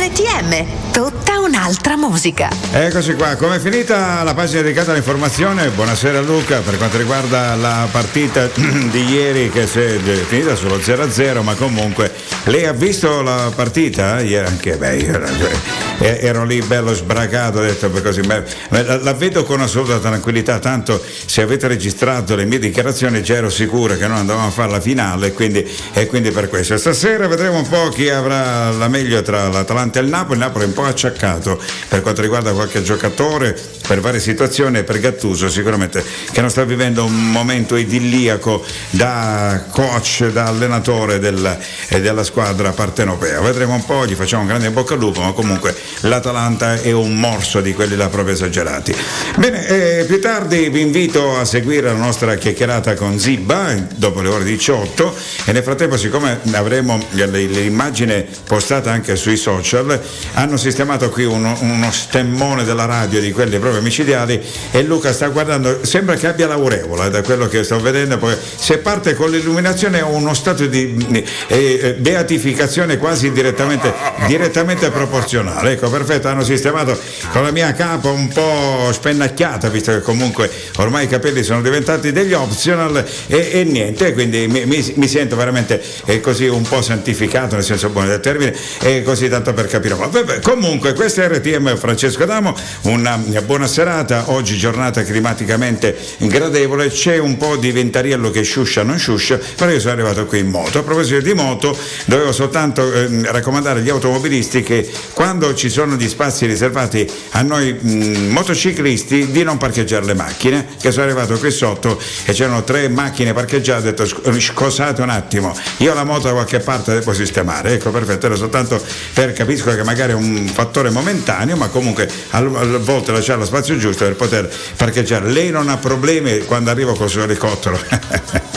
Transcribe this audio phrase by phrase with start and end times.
[0.00, 2.48] RTM, tutta un'altra musica.
[2.72, 5.68] Eccoci qua, come è finita la pagina dedicata all'informazione?
[5.68, 8.48] Buonasera Luca, per quanto riguarda la partita
[8.90, 14.20] di ieri che è finita sullo 0-0, ma comunque lei ha visto la partita?
[14.20, 19.98] Ieri anche beh, io ero lì bello sbragato, ho detto così, la vedo con assoluta
[19.98, 24.50] tranquillità, tanto se avete registrato le mie dichiarazioni già ero sicuro che noi andavamo a
[24.50, 26.78] fare la finale quindi, e quindi per questo.
[26.78, 30.64] Stasera vedremo un po' chi avrà la meglio tra l'Atalanta e il Napoli, il Napoli
[30.64, 33.58] è un po' acciaccato per quanto riguarda qualche giocatore,
[33.90, 39.64] per varie situazioni e per Gattuso sicuramente che non sta vivendo un momento idilliaco da
[39.68, 41.58] coach, da allenatore del,
[41.88, 43.40] della squadra partenopea.
[43.40, 47.18] Vedremo un po', gli facciamo un grande bocca al lupo, ma comunque l'Atalanta è un
[47.18, 48.94] morso di quelli là proprio esagerati.
[49.36, 54.28] Bene, eh, più tardi vi invito a seguire la nostra chiacchierata con Zibba dopo le
[54.28, 55.16] ore 18
[55.46, 60.00] e nel frattempo siccome avremo l'immagine postata anche sui social
[60.34, 65.28] hanno sistemato qui uno, uno stemmone della radio di quelli proprio micidiali e Luca sta
[65.28, 69.98] guardando sembra che abbia l'aureola da quello che sto vedendo poi se parte con l'illuminazione
[69.98, 73.92] è uno stato di eh, beatificazione quasi direttamente,
[74.26, 75.72] direttamente proporzionale.
[75.72, 76.98] Ecco perfetto hanno sistemato
[77.32, 82.12] con la mia capa un po' spennacchiata visto che comunque ormai i capelli sono diventati
[82.12, 86.82] degli optional e, e niente quindi mi, mi, mi sento veramente eh, così un po'
[86.82, 91.22] santificato nel senso buono del termine e così tanto per capire ma vabbè, comunque questo
[91.22, 97.70] è RTM Francesco Adamo una buona serata oggi giornata climaticamente gradevole c'è un po' di
[97.70, 100.80] ventariello che sciuscia non sciuscia però io sono arrivato qui in moto.
[100.80, 106.08] A proposito di moto dovevo soltanto eh, raccomandare agli automobilisti che quando ci sono gli
[106.08, 111.52] spazi riservati a noi mh, motociclisti di non parcheggiare le macchine che sono arrivato qui
[111.52, 114.06] sotto e c'erano tre macchine parcheggiate ho detto
[114.40, 117.74] scusate un attimo io la moto da qualche parte devo sistemare.
[117.74, 118.82] Ecco perfetto era soltanto
[119.14, 123.59] per capisco che magari è un fattore momentaneo ma comunque a volte lasciare lo spazio
[123.60, 125.30] giusto per poter parcheggiare.
[125.30, 127.78] Lei non ha problemi quando arrivo col suo elicottero.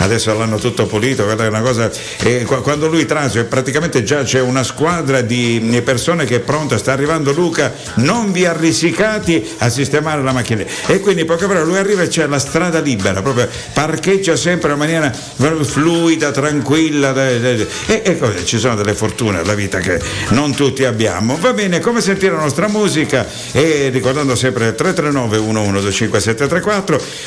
[0.00, 1.90] Adesso l'hanno tutto pulito, guarda una cosa,
[2.22, 6.92] eh, quando lui transita praticamente già c'è una squadra di persone che è pronta, sta
[6.92, 10.64] arrivando Luca, non vi arrisicati a sistemare la macchina.
[10.86, 14.78] E quindi poco però lui arriva e c'è la strada libera, proprio parcheggia sempre in
[14.78, 17.68] maniera fluida, tranquilla e,
[18.02, 21.36] e così ci sono delle fortune alla vita che non tutti abbiamo.
[21.38, 23.26] Va bene, come sentire la nostra musica?
[23.52, 26.18] E ricordando sempre 339 1125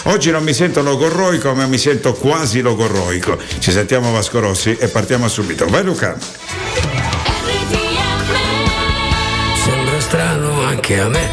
[0.03, 3.38] oggi non mi sento logorroico ma mi sento quasi logorroico.
[3.59, 5.66] Ci sentiamo Vasco Rossi e partiamo subito.
[5.68, 6.16] Vai Luca.
[9.64, 11.30] Sembra strano anche a me.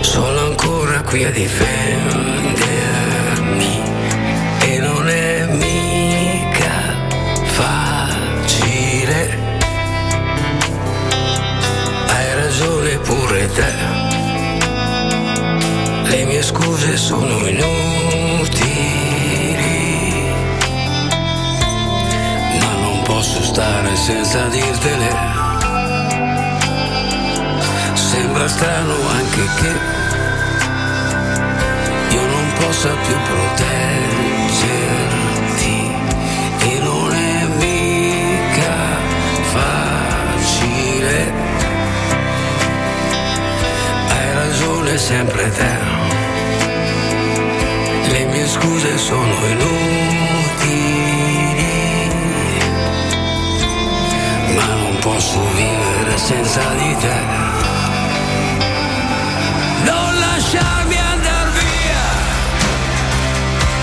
[0.00, 2.29] Sono ancora qui a difendermi
[17.10, 17.80] sono inutili
[23.02, 25.08] posso stare senza dirtele.
[27.94, 29.72] Sembra strano anche che
[32.14, 33.98] io non possa più proteggerti
[36.60, 38.76] e non è mica
[39.56, 41.32] facile.
[44.08, 45.99] Hai ragione sempre te.
[48.60, 49.80] Scuse sono inutili.
[54.54, 57.20] ma non posso vivere senza di te.
[59.84, 62.08] Non lasciarmi andare via,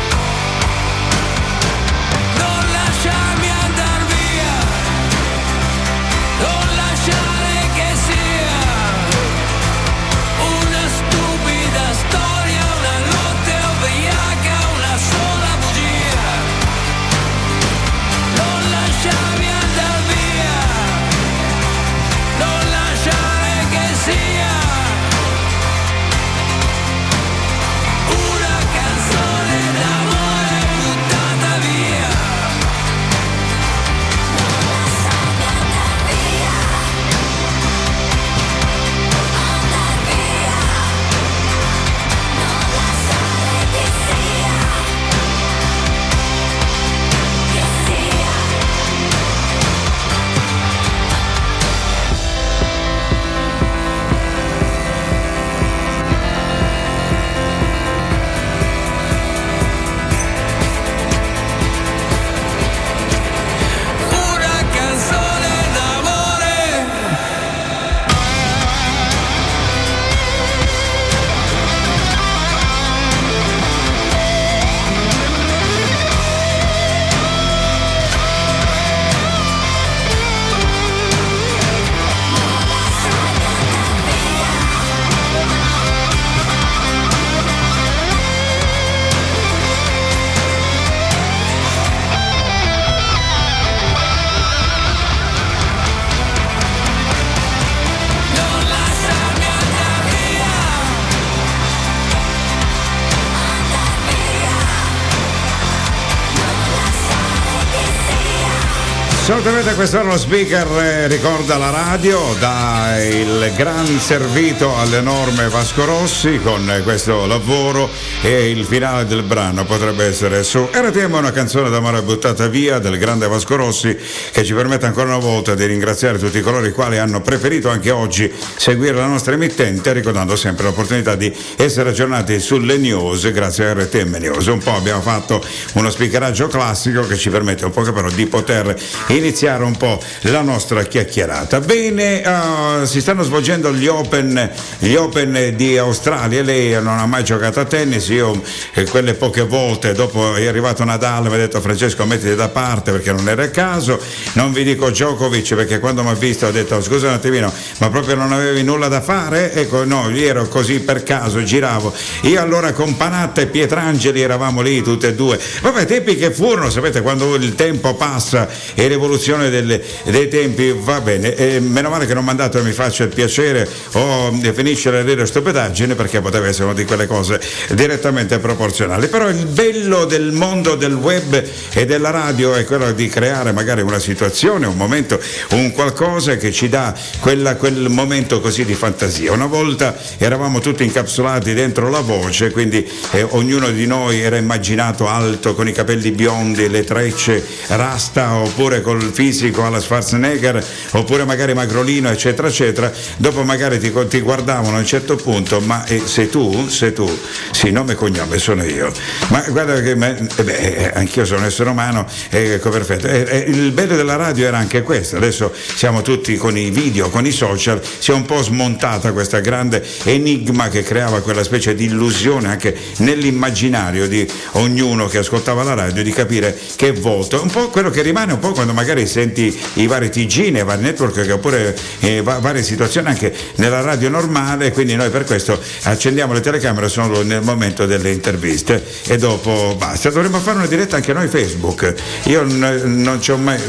[109.32, 116.38] Assolutamente quest'ora lo speaker eh, ricorda la radio, dà il gran servito all'enorme Vasco Rossi
[116.44, 117.90] con eh, questo lavoro
[118.24, 123.00] e il finale del brano potrebbe essere su RTM una canzone d'amore buttata via del
[123.00, 123.98] grande Vasco Rossi
[124.32, 127.90] che ci permette ancora una volta di ringraziare tutti coloro i quali hanno preferito anche
[127.90, 133.74] oggi seguire la nostra emittente ricordando sempre l'opportunità di essere aggiornati sulle news grazie a
[133.74, 134.46] RTM News.
[134.46, 135.44] Un po' abbiamo fatto
[135.74, 140.42] uno speakeraggio classico che ci permette un po' però di poter iniziare un po' la
[140.42, 141.60] nostra chiacchierata.
[141.60, 147.24] Bene, uh, si stanno svolgendo gli open, gli open, di Australia, lei non ha mai
[147.24, 148.42] giocato a tennis, io
[148.74, 152.92] eh, quelle poche volte dopo è arrivato Nadal mi ha detto Francesco mettiti da parte
[152.92, 154.00] perché non era il caso,
[154.34, 157.90] non vi dico Djokovic perché quando mi ha visto ha detto scusa un attimino ma
[157.90, 159.52] proprio non avevi nulla da fare?
[159.54, 164.62] Ecco no, io ero così per caso, giravo, io allora con Panatta e Pietrangeli eravamo
[164.62, 168.98] lì tutte e due, vabbè tempi che furono, sapete quando il tempo passa e le
[169.02, 171.36] l'evoluzione delle, dei tempi va bene.
[171.36, 175.26] E meno male che non mandato e mi faccia il piacere o finisce la vera
[175.26, 178.01] stupidaggine perché poteva essere una di quelle cose direttamente
[178.40, 179.08] proporzionali.
[179.08, 181.44] Però il bello del mondo del web
[181.74, 185.20] e della radio è quello di creare magari una situazione, un momento,
[185.52, 189.32] un qualcosa che ci dà quella, quel momento così di fantasia.
[189.32, 195.08] Una volta eravamo tutti incapsulati dentro la voce, quindi eh, ognuno di noi era immaginato
[195.08, 201.54] alto con i capelli biondi, le trecce rasta oppure col fisico alla Schwarzenegger oppure magari
[201.54, 206.30] magrolino eccetera eccetera dopo magari ti, ti guardavano a un certo punto ma eh, sei
[206.30, 206.68] tu?
[206.70, 207.10] sei tu?
[207.52, 208.92] sì nome e cognome sono io.
[209.30, 213.08] Ma guarda che me, eh beh, eh, anch'io sono un essere umano ecco perfetto.
[213.08, 215.18] Eh, il bello della radio era anche questo.
[215.18, 219.40] Adesso siamo tutti con i video con i social si è un po' smontata questa
[219.40, 225.74] grande enigma che creava quella specie di illusione anche nell'immaginario di ognuno che ascoltava la
[225.74, 229.58] radio di capire che voto un po' quello che rimane un po' quando magari senti
[229.76, 234.96] i vari TG nei vari network oppure eh, varie situazioni anche nella radio normale, quindi
[234.96, 240.10] noi per questo accendiamo le telecamere solo nel momento delle interviste e dopo basta.
[240.10, 241.94] Dovremmo fare una diretta anche noi Facebook.
[242.24, 243.60] Io n- non ci ho mai.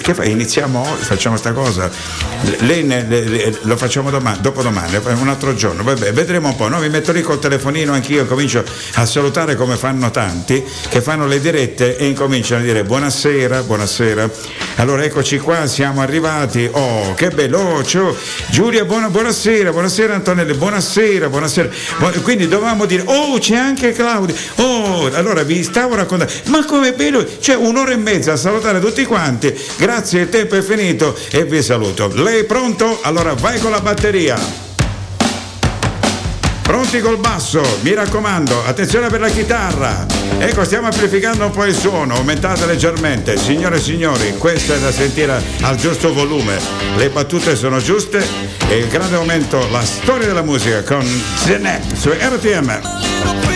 [0.00, 0.30] Che fai?
[0.30, 1.90] Iniziamo oggi, facciamo sta cosa.
[2.60, 5.82] Lei ne, le, le, lo facciamo domani, dopodomani, un altro giorno.
[5.82, 6.68] Vabbè, vedremo un po'.
[6.68, 6.78] No?
[6.78, 8.64] Mi metto lì col telefonino anch'io, comincio
[8.94, 14.30] a salutare come fanno tanti che fanno le dirette e incominciano a dire buonasera, buonasera.
[14.76, 16.68] Allora eccoci qua, siamo arrivati.
[16.70, 17.58] Oh, che bello!
[17.58, 18.16] Oh,
[18.50, 21.68] Giulia, buona, buonasera, buonasera Antonelli, buonasera, buonasera.
[22.22, 24.34] Quindi dovevamo dire, oh, c'è anche Claudio.
[24.56, 26.32] Oh, allora vi stavo raccontando.
[26.46, 27.24] Ma come bello!
[27.40, 29.54] C'è un'ora e mezza a salutare tutti quanti.
[29.76, 32.10] Grazie, il tempo è finito e vi saluto.
[32.14, 32.98] Lei è pronto?
[33.02, 34.70] Allora vai con la batteria.
[36.62, 40.06] Pronti col basso, mi raccomando, attenzione per la chitarra.
[40.38, 43.36] Ecco, stiamo amplificando un po' il suono, aumentate leggermente.
[43.36, 46.58] Signore e signori, questa è da sentire al giusto volume.
[46.96, 48.24] Le battute sono giuste
[48.68, 51.04] e il grande momento, la storia della musica con
[51.34, 53.51] Zenek su RTM.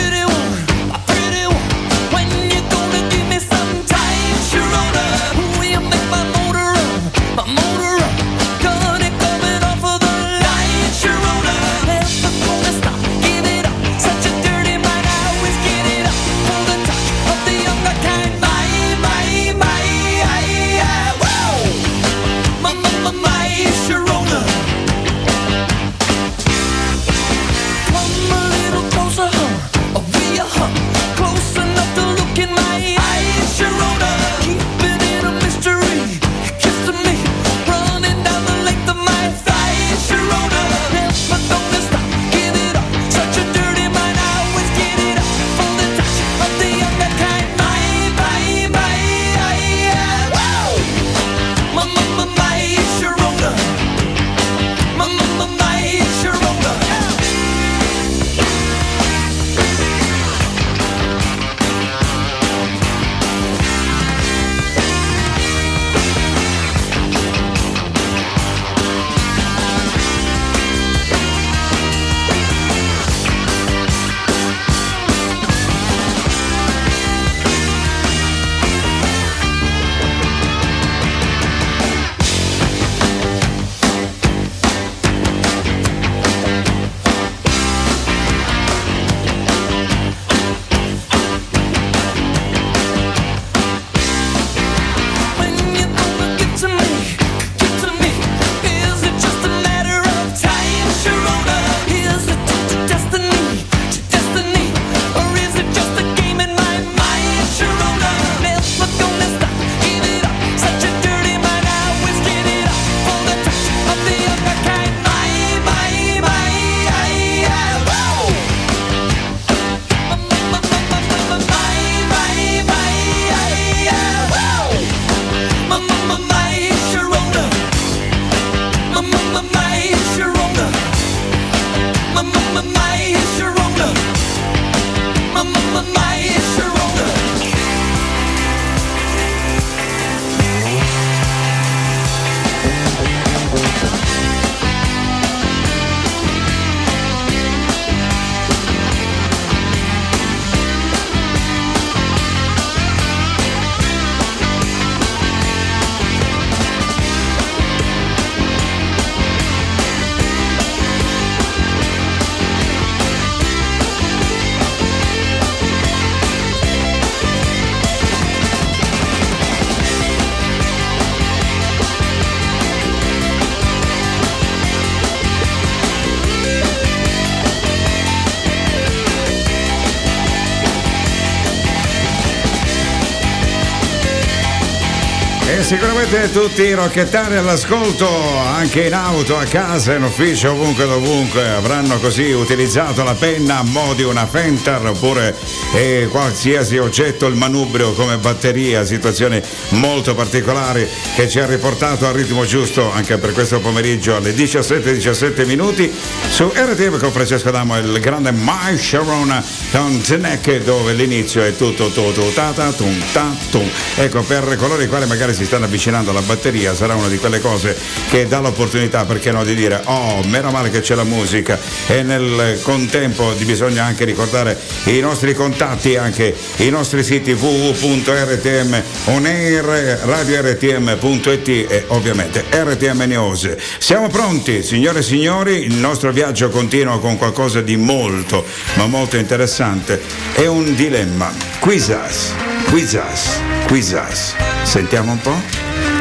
[185.97, 192.33] Sicuramente tutti rocchettari all'ascolto, anche in auto, a casa, in ufficio, ovunque dovunque, avranno così
[192.33, 195.35] utilizzato la penna a mo' di una Fentar oppure
[195.75, 202.13] eh, qualsiasi oggetto, il manubrio come batteria, situazioni molto particolari che ci ha riportato al
[202.13, 205.91] ritmo giusto anche per questo pomeriggio alle 17-17 minuti
[206.29, 209.43] su RTM con Francesco Damo il grande My Sharon
[209.77, 213.69] con Tenek dove l'inizio è tutto tutto tata tum ta tum.
[213.97, 217.41] Ecco, per coloro i quali magari si stanno avvicinando alla batteria sarà una di quelle
[217.41, 217.77] cose
[218.09, 222.03] che dà l'opportunità, perché no, di dire oh, meno male che c'è la musica e
[222.03, 229.65] nel contempo bisogna anche ricordare i nostri contatti, anche i nostri siti www.rtm.onair,
[230.05, 233.55] radiortm.it e ovviamente RTM News.
[233.79, 238.43] Siamo pronti, signore e signori, il nostro viaggio continua con qualcosa di molto,
[238.77, 239.65] ma molto interessante.
[239.67, 241.29] È un dilemma.
[241.61, 242.33] Quizas,
[242.71, 244.37] quizas, quizas.
[244.63, 245.35] Sentiamo un po'?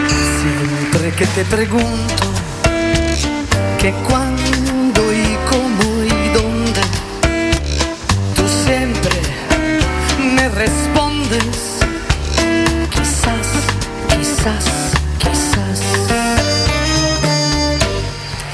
[0.07, 2.31] Siempre que te pregunto
[3.79, 6.81] que cuando y cómo y dónde,
[8.35, 9.19] tú siempre
[10.35, 11.79] me respondes,
[12.91, 13.47] quizás,
[14.09, 14.65] quizás,
[15.17, 15.81] quizás.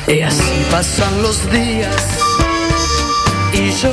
[0.07, 2.05] Y así pasan los días
[3.51, 3.91] y yo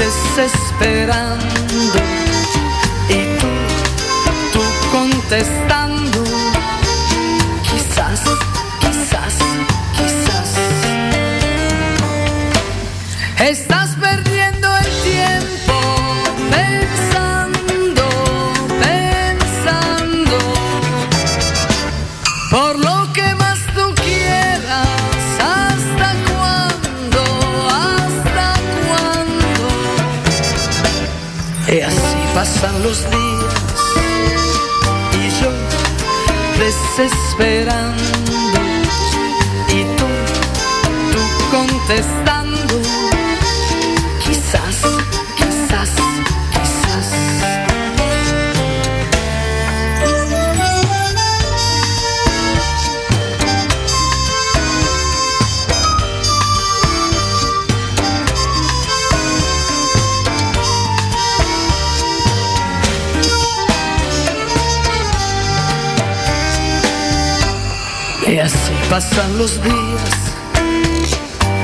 [0.00, 1.44] desesperando
[3.08, 3.48] y tú,
[4.52, 6.24] tú contestando,
[7.70, 8.20] quizás,
[8.80, 9.34] quizás,
[9.96, 10.48] quizás.
[13.38, 13.79] Estás
[32.40, 33.54] pasan los días
[35.12, 35.50] y yo
[36.58, 38.02] desesperando
[39.68, 40.06] y tú,
[41.12, 41.20] tú
[41.50, 42.19] contestando,
[68.90, 70.10] pasan los días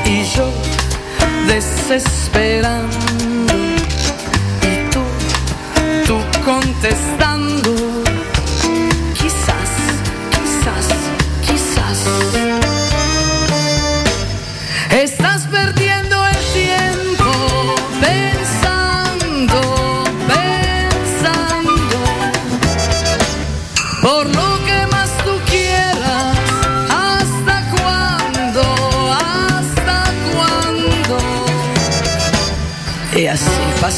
[0.05, 0.49] y yo
[1.49, 2.97] desesperando.
[4.63, 5.01] Y tú,
[6.07, 7.36] tú contestando,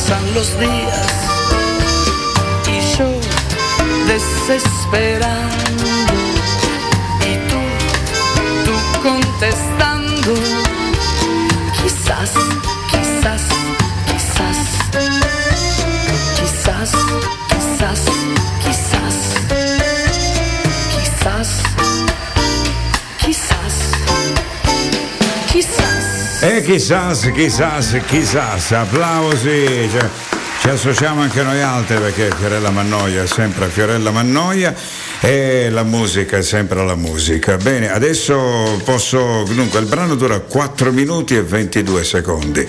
[0.08, 1.06] pasan los días
[2.66, 3.08] y yo
[4.06, 5.67] desesperando
[26.68, 29.88] Chissà, chissà, chissà, applausi.
[29.90, 30.06] Cioè,
[30.60, 34.74] ci associamo anche noi altri perché Fiorella Mannoia è sempre Fiorella Mannoia
[35.18, 37.56] e la musica è sempre la musica.
[37.56, 39.44] Bene, adesso posso.
[39.44, 42.66] Dunque, il brano dura 4 minuti e 22 secondi.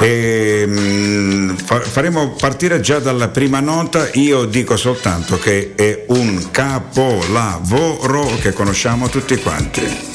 [0.00, 4.08] E, mm, fa- faremo partire già dalla prima nota.
[4.12, 10.11] Io dico soltanto che è un capolavoro che conosciamo tutti quanti.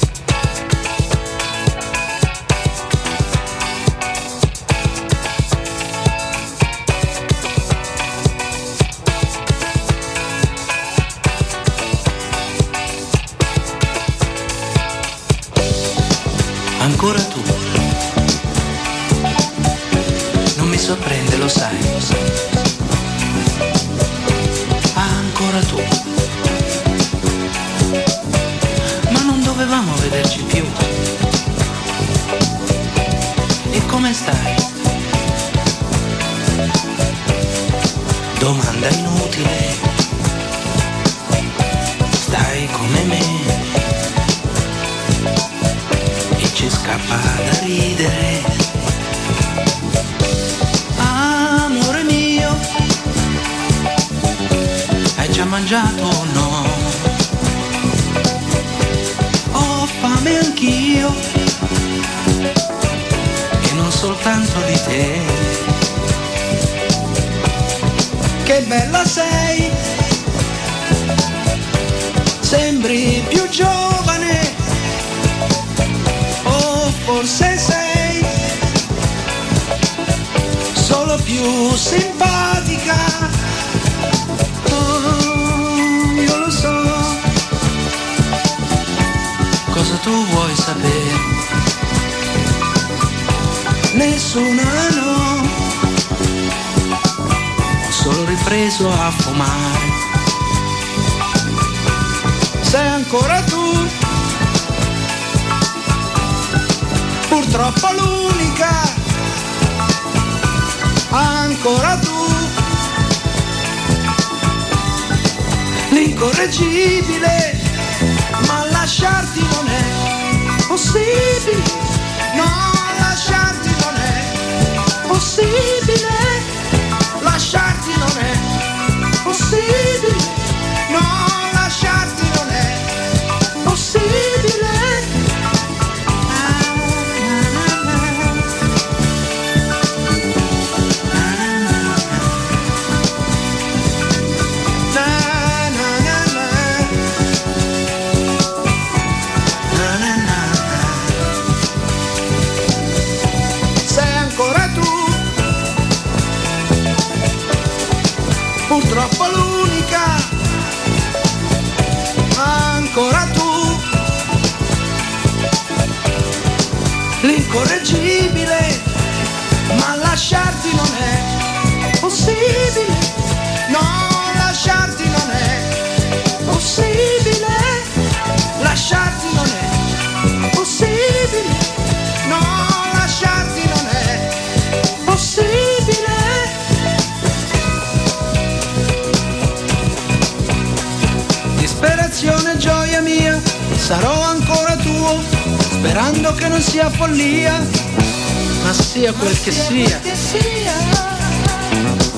[198.98, 200.00] Sia quel che sia.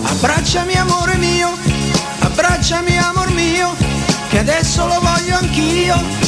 [0.03, 1.55] Abbracciami amore mio,
[2.21, 3.77] abbracciami amor mio,
[4.31, 6.21] che adesso lo voglio anch'io.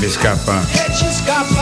[0.00, 0.06] Che
[1.50, 1.59] mi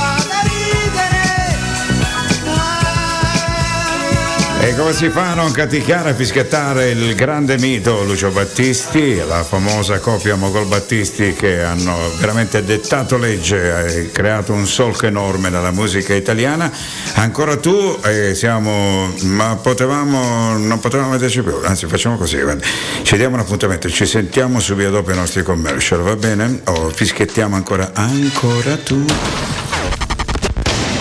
[4.61, 9.45] E come si fa a non caticchiare e fischiettare il grande mito Lucio Battisti, la
[9.45, 15.71] famosa coppia Mogol Battisti che hanno veramente dettato legge e creato un solco enorme nella
[15.71, 16.71] musica italiana.
[17.15, 22.67] Ancora tu eh, siamo, ma potevamo, non potevamo vederci più, anzi facciamo così, guarda.
[23.03, 26.61] ci diamo un appuntamento, ci sentiamo subito dopo i nostri commercial, va bene?
[26.65, 29.05] O fischiettiamo ancora, ancora tu.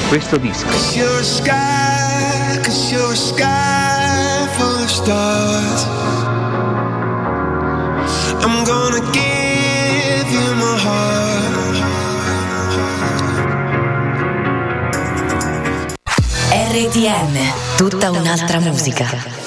[0.07, 0.69] Questo disco
[2.67, 5.85] Cause you're a sky, full of stars.
[8.43, 11.77] I'm gonna give you my heart.
[16.51, 17.35] RTM,
[17.77, 19.46] tutta un'altra musica.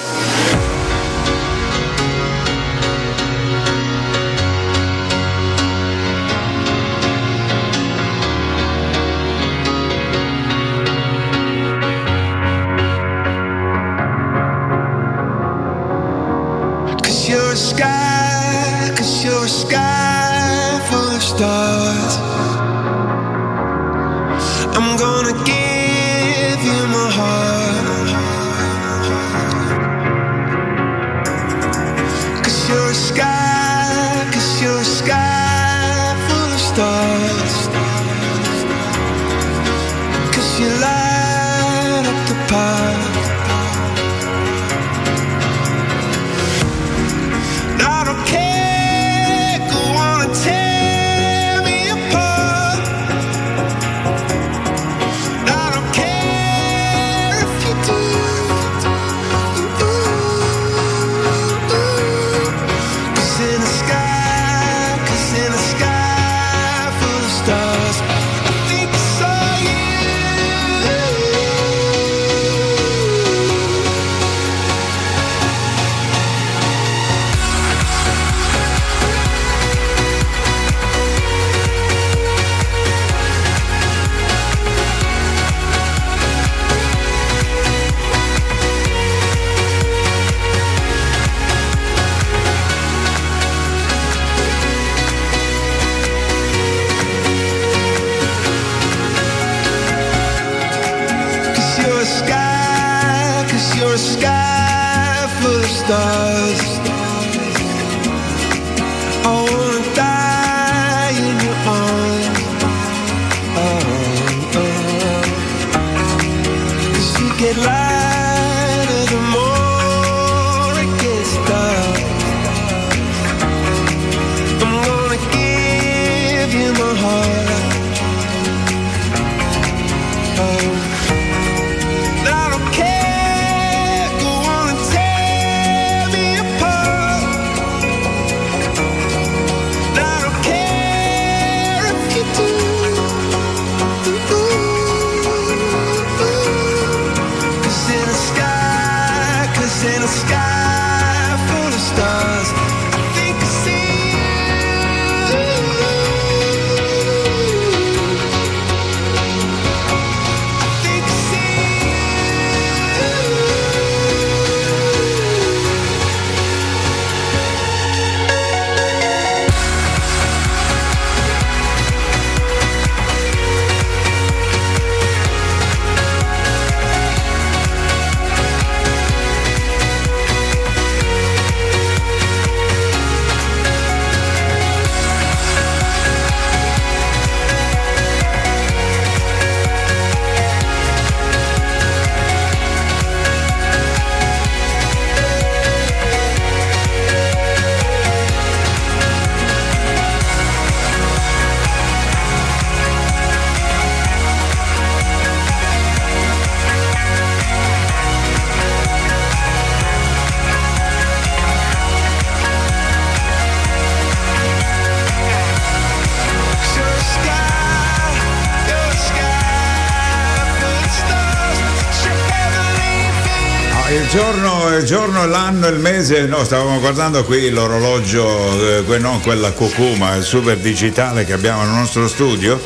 [224.80, 230.14] Il giorno, l'anno, il mese, no, stavamo guardando qui l'orologio, eh, non quella cucù, ma
[230.14, 232.58] il super digitale che abbiamo nel nostro studio,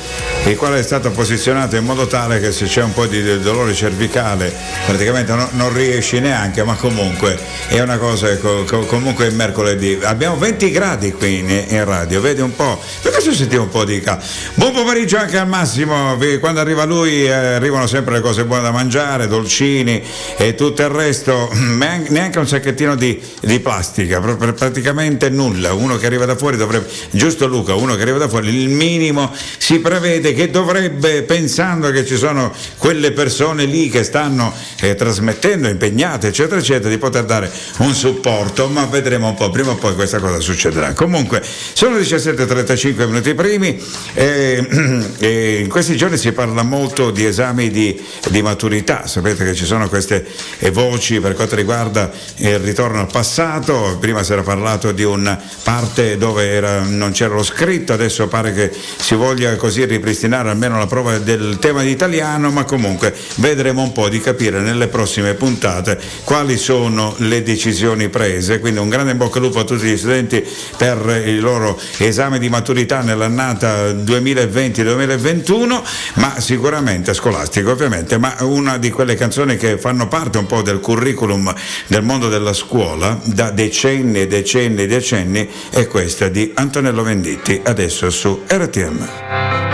[0.44, 3.74] il quale è stato posizionato in modo tale che se c'è un po' di dolore
[3.74, 4.53] cervicale
[4.87, 9.98] praticamente no- non riesci neanche, ma comunque è una cosa, ecco, co- comunque è mercoledì.
[10.03, 12.81] Abbiamo 20 gradi qui in, in radio, vedi un po',
[13.20, 14.24] si sentivo un po' di caldo.
[14.55, 18.70] Buon pomeriggio anche al Massimo, quando arriva lui eh, arrivano sempre le cose buone da
[18.70, 20.03] mangiare, dolcini
[20.37, 25.72] e tutto il resto, neanche neanche un sacchettino di, di plastica, pr- pr- praticamente nulla.
[25.72, 29.33] Uno che arriva da fuori dovrebbe, giusto Luca, uno che arriva da fuori, il minimo
[29.59, 35.68] si prevede che dovrebbe, pensando che ci sono quelle persone lì che stanno eh, trasmettendo,
[35.68, 39.94] impegnate, eccetera, eccetera, di poter dare un supporto, ma vedremo un po', prima o poi
[39.94, 40.92] questa cosa succederà.
[40.92, 43.80] Comunque, sono 17.35 minuti primi,
[44.14, 49.54] eh, e in questi giorni si parla molto di esami di, di maturità, sapete che
[49.54, 50.26] ci sono queste
[50.58, 55.40] eh, voci per quanto riguarda il ritorno al passato, prima si era parlato di una
[55.62, 60.78] parte dove era- non c'era lo scritto, adesso pare che si voglia così ripristinare almeno
[60.78, 65.34] la prova del tema di italiano, ma comunque vedremo un po' di capire nelle prossime
[65.34, 69.86] puntate quali sono le decisioni prese, quindi un grande in bocca al lupo a tutti
[69.86, 70.44] gli studenti
[70.76, 75.83] per il loro esame di maturità nell'annata 2020-2021,
[76.14, 80.80] ma sicuramente scolastico ovviamente, ma una di quelle canzoni che fanno parte un po' del
[80.80, 81.52] curriculum
[81.87, 87.61] del mondo della scuola da decenni e decenni e decenni è questa di Antonello Venditti,
[87.64, 89.73] adesso su RTM.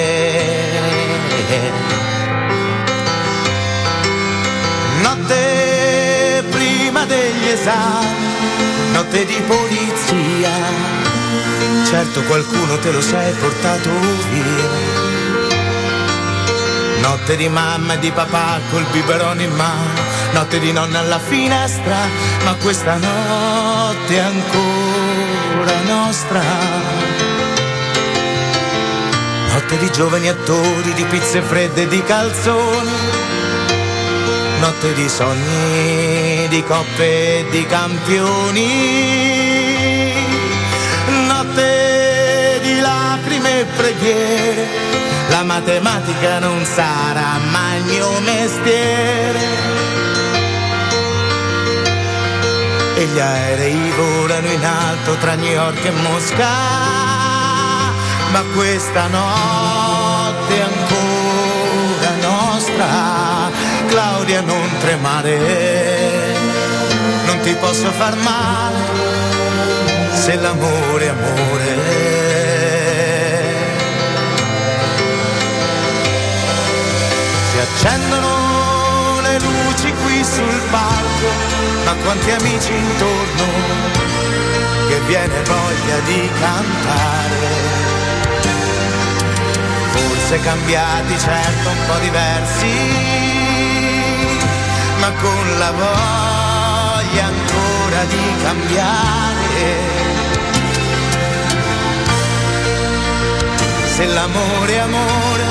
[5.01, 8.15] Notte prima degli esami,
[8.93, 10.51] notte di polizia,
[11.89, 13.89] certo qualcuno te lo sei portato
[14.29, 14.99] via.
[17.01, 19.99] Notte di mamma e di papà col biberone in mano,
[20.31, 21.97] notte di nonna alla finestra,
[22.45, 27.30] ma questa notte è ancora nostra.
[29.51, 32.91] Notte di giovani attori, di pizze fredde e di calzoni.
[34.61, 38.65] Notte di sogni, di coppe e di campioni.
[41.27, 44.67] Notte di lacrime e preghiere.
[45.27, 49.39] La matematica non sarà mai il mio mestiere.
[52.95, 57.00] E gli aerei volano in alto tra New York e Mosca
[58.31, 62.87] ma questa notte ancora nostra.
[63.87, 65.37] Claudia, non tremare,
[67.25, 68.79] non ti posso far male
[70.13, 71.79] se l'amore è amore.
[77.51, 81.29] Si accendono le luci qui sul palco,
[81.83, 83.45] ma quanti amici intorno
[84.87, 87.90] che viene voglia di cantare
[89.91, 92.73] forse cambiati, certo un po' diversi,
[94.99, 99.99] ma con la voglia ancora di cambiare.
[103.95, 105.45] Se l'amore è amore,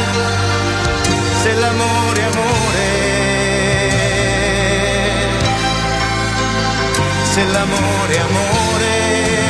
[1.42, 2.88] se l'amore è amore,
[7.32, 9.49] se l'amore è amore.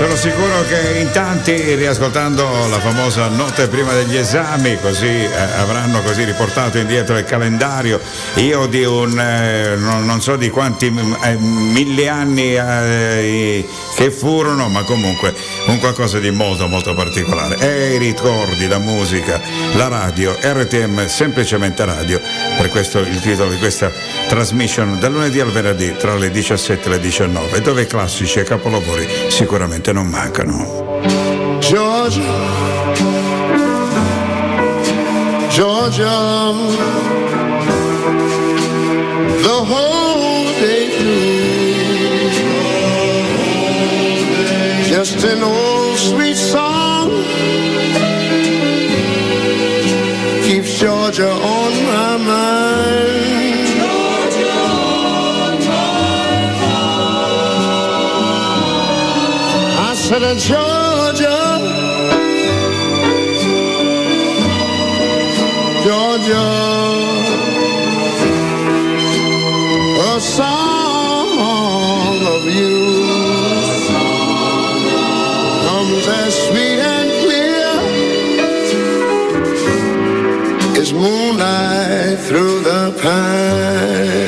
[0.00, 6.00] Sono sicuro che in tanti, riascoltando la famosa notte prima degli esami, così eh, avranno
[6.00, 8.00] così riportato indietro il calendario.
[8.36, 14.70] Io di un eh, non, non, so di quanti eh, mille anni eh, che furono,
[14.70, 15.34] ma comunque
[15.66, 17.58] un qualcosa di molto molto particolare.
[17.58, 19.38] E i ricordi, la musica,
[19.74, 22.18] la radio, RTM semplicemente radio.
[22.56, 23.92] Per questo il titolo di questa
[24.30, 29.04] trasmission dal lunedì al venerdì tra le 17 e le 19, dove classici e capolavori
[29.28, 31.58] sicuramente non mancano.
[31.58, 32.20] Georgia,
[35.48, 36.52] Georgia,
[39.42, 41.24] the whole day through,
[44.88, 47.10] just an old sweet song
[50.44, 52.69] keeps Georgia on my mind.
[60.38, 61.58] Georgia,
[65.82, 66.46] Georgia,
[69.98, 71.26] a song
[72.26, 72.78] of you
[75.66, 77.72] comes as sweet and clear
[80.80, 84.19] as moonlight through the pines.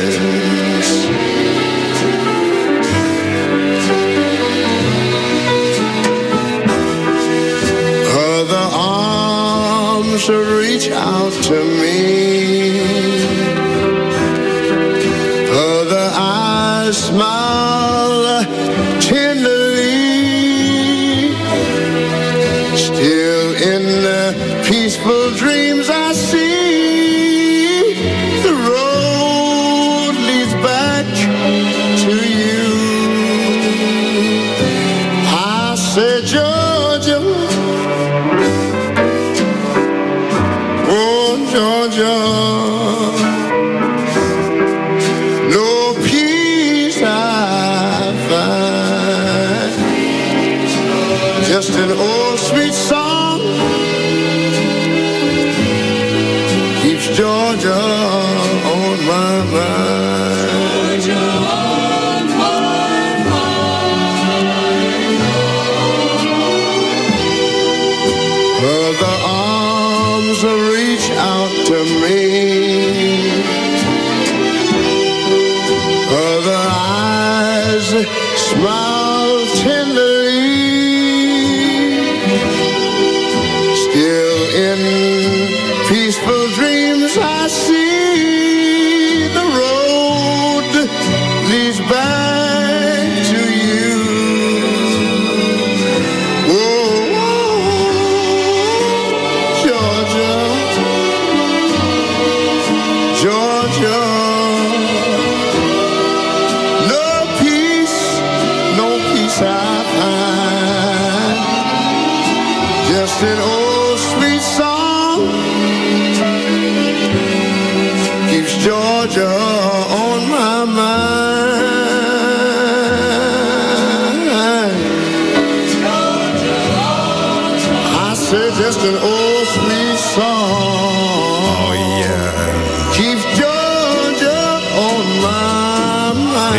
[128.32, 129.46] Say just an old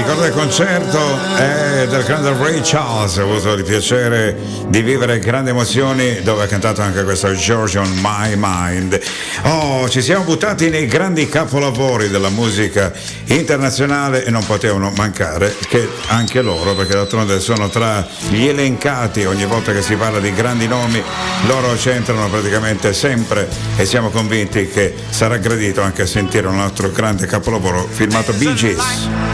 [0.05, 0.99] Ricordo il concerto
[1.37, 4.35] è del grande Ray Charles, ho avuto il piacere
[4.67, 8.99] di vivere grandi emozioni dove ha cantato anche questo George on My Mind.
[9.43, 12.91] Oh, ci siamo buttati nei grandi capolavori della musica
[13.27, 19.45] internazionale e non potevano mancare che anche loro, perché d'altronde sono tra gli elencati ogni
[19.45, 21.01] volta che si parla di grandi nomi,
[21.47, 23.47] loro c'entrano praticamente sempre
[23.77, 29.32] e siamo convinti che sarà gradito anche sentire un altro grande capolavoro firmato Bee Gees.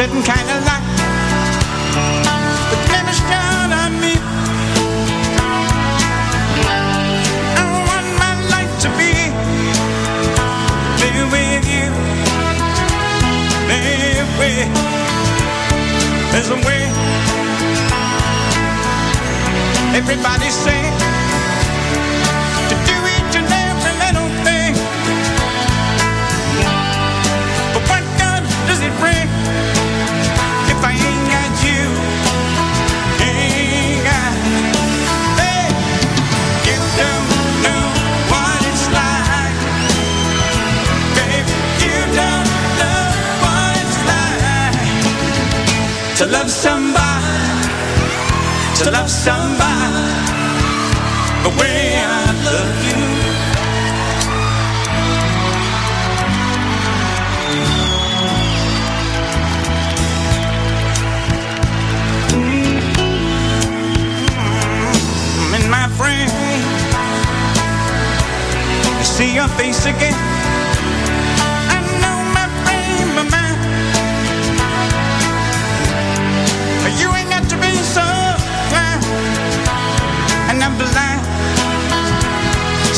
[0.00, 0.64] Sitting kind of
[3.28, 4.14] down on me.
[7.60, 9.12] I want my life to be
[11.36, 11.92] with you,
[14.40, 14.72] with.
[16.32, 16.82] There's a way.
[20.00, 20.89] Everybody say
[46.30, 47.66] love somebody,
[48.76, 49.60] to love somebody
[51.42, 53.40] the way I love you.
[65.52, 66.30] and my friend.
[68.98, 70.29] I see your face again.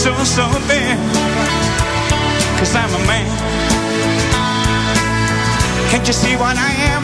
[0.02, 0.98] So so bad.
[2.58, 3.26] Cause I'm a man.
[5.90, 7.01] Can't you see what I am?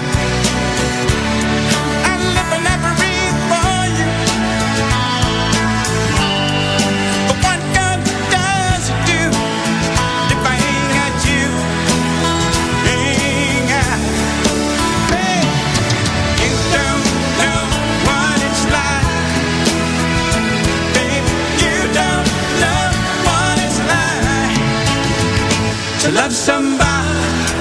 [26.09, 27.53] To love somebody,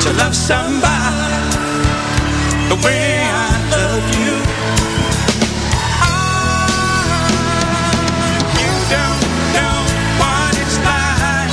[0.00, 1.14] to love somebody
[2.68, 4.34] the way I love you.
[6.02, 7.06] Ah,
[8.58, 9.22] you don't
[9.54, 9.78] know
[10.20, 11.52] what it's like.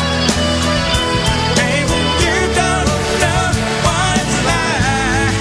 [2.25, 2.89] You don't
[3.21, 3.45] know
[3.85, 5.37] what it's like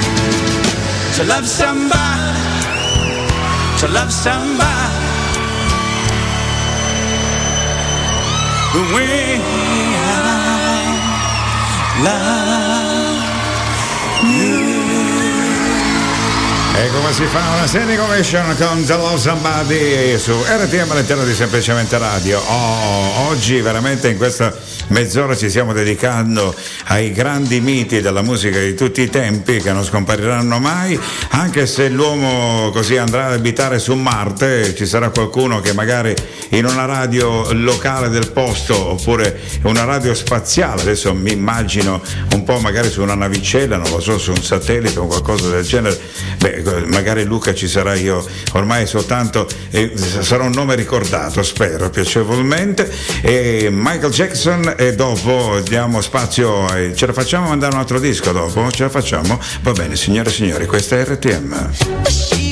[1.17, 2.69] to love somebody,
[3.81, 5.01] to love somebody
[8.75, 9.72] the way.
[16.75, 21.33] E come si fa una standing ovation con The Love Somebody su RTM all'interno di
[21.33, 22.41] Semplicemente Radio.
[22.41, 24.53] Oh, oggi veramente in questa
[24.89, 26.55] mezz'ora ci stiamo dedicando
[26.87, 30.99] ai grandi miti della musica di tutti i tempi che non scompariranno mai,
[31.31, 36.15] anche se l'uomo così andrà ad abitare su Marte, ci sarà qualcuno che magari
[36.51, 42.03] in una radio locale del posto oppure una radio spaziale, adesso mi immagino
[42.35, 45.65] un po' magari su una navicella, non lo so, su un satellite o qualcosa del
[45.65, 45.99] genere,
[46.39, 52.91] beh, magari Luca ci sarà io, ormai soltanto eh, sarà un nome ricordato, spero piacevolmente.
[53.23, 56.67] E Michael Jackson e dopo diamo spazio.
[56.67, 56.97] Ai...
[56.97, 58.71] Ce la facciamo mandare un altro disco dopo?
[58.71, 59.39] Ce la facciamo?
[59.63, 62.52] Va bene, signore e signori, questa è RTM.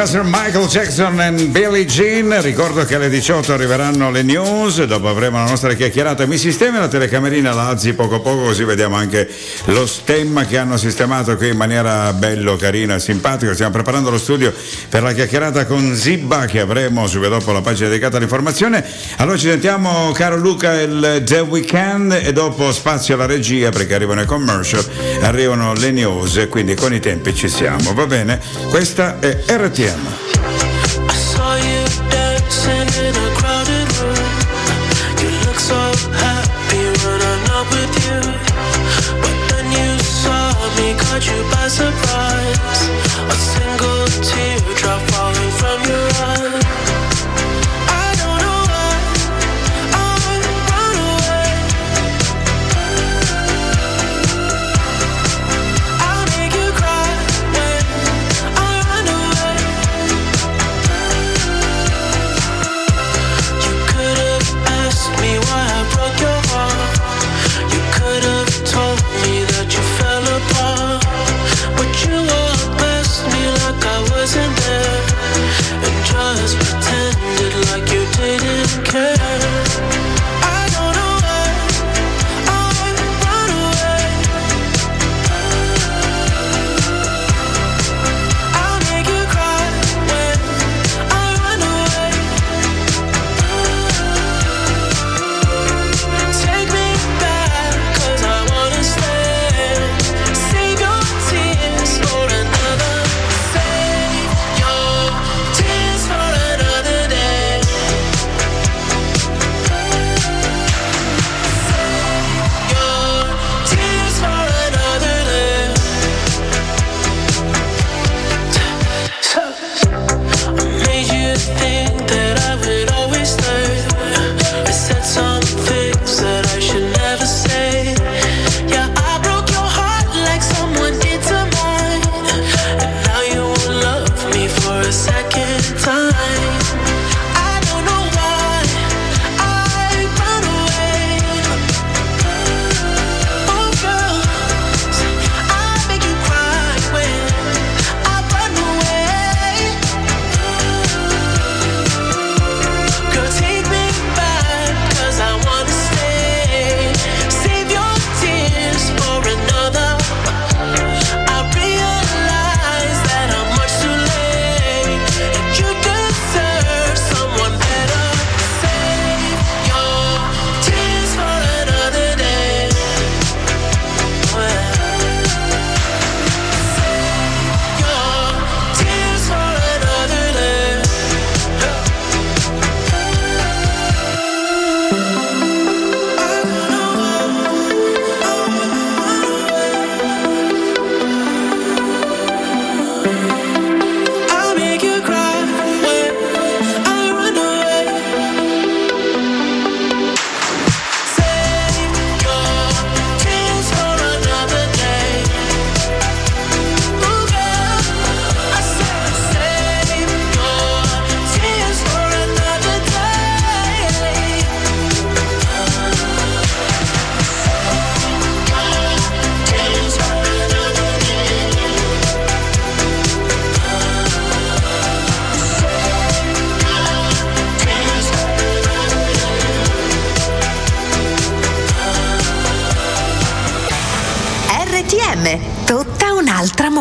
[0.00, 0.22] Mr.
[0.24, 2.40] Michael Jackson e Billie Jean.
[2.40, 6.24] Ricordo che alle 18 arriveranno le news, dopo avremo la nostra chiacchierata.
[6.24, 9.28] Mi sistemi la telecamerina la alzi poco poco, così vediamo anche
[9.66, 13.52] lo stemma che hanno sistemato qui in maniera bello, carina, e simpatica.
[13.52, 14.54] Stiamo preparando lo studio
[14.88, 18.82] per la chiacchierata con Zibba che avremo subito dopo la pagina dedicata all'informazione.
[19.16, 24.22] Allora ci sentiamo, caro Luca, il The Weekend e dopo spazio alla regia perché arrivano
[24.22, 24.82] i commercial
[25.20, 28.40] arrivano le news, quindi con i tempi ci siamo, va bene?
[28.68, 30.09] Questa è RTM.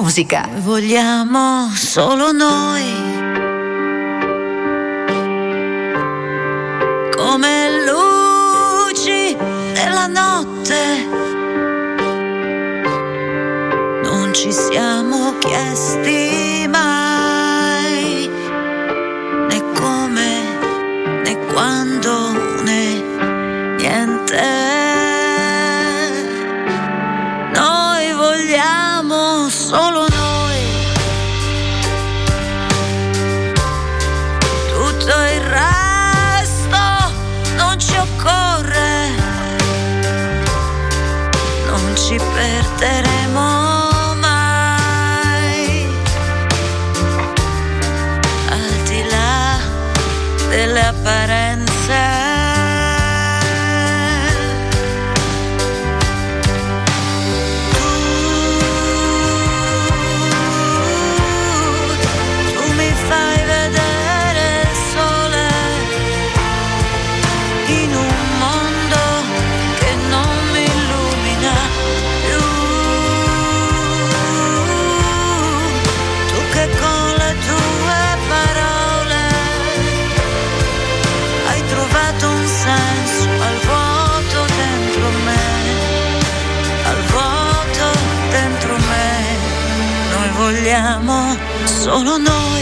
[0.09, 0.49] Musica.
[0.61, 2.83] Vogliamo solo noi.
[7.15, 9.37] Come luci
[9.73, 11.07] della notte.
[14.01, 15.88] Non ci siamo chiesti
[91.89, 92.58] solo noi.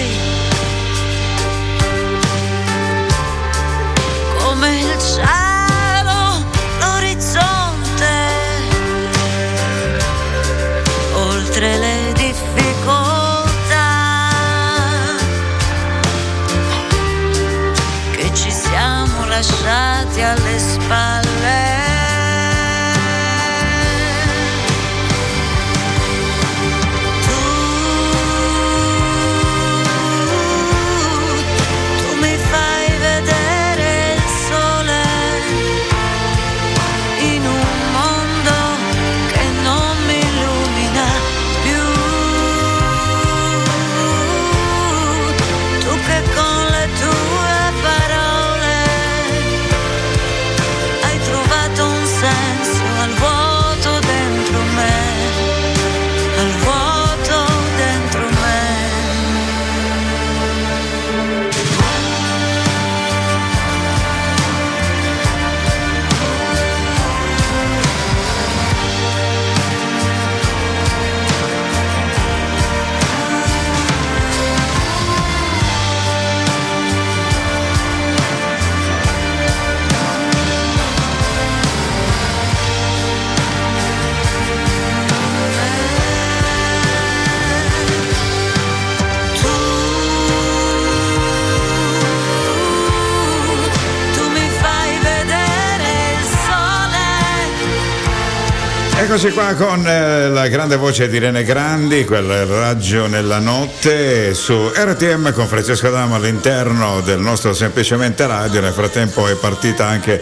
[99.18, 104.54] Eccoci qua con eh, la grande voce di Irene Grandi, quel raggio nella notte su
[104.72, 108.62] RTM con Francesco Adamo all'interno del nostro semplicemente radio.
[108.62, 110.22] Nel frattempo è partita anche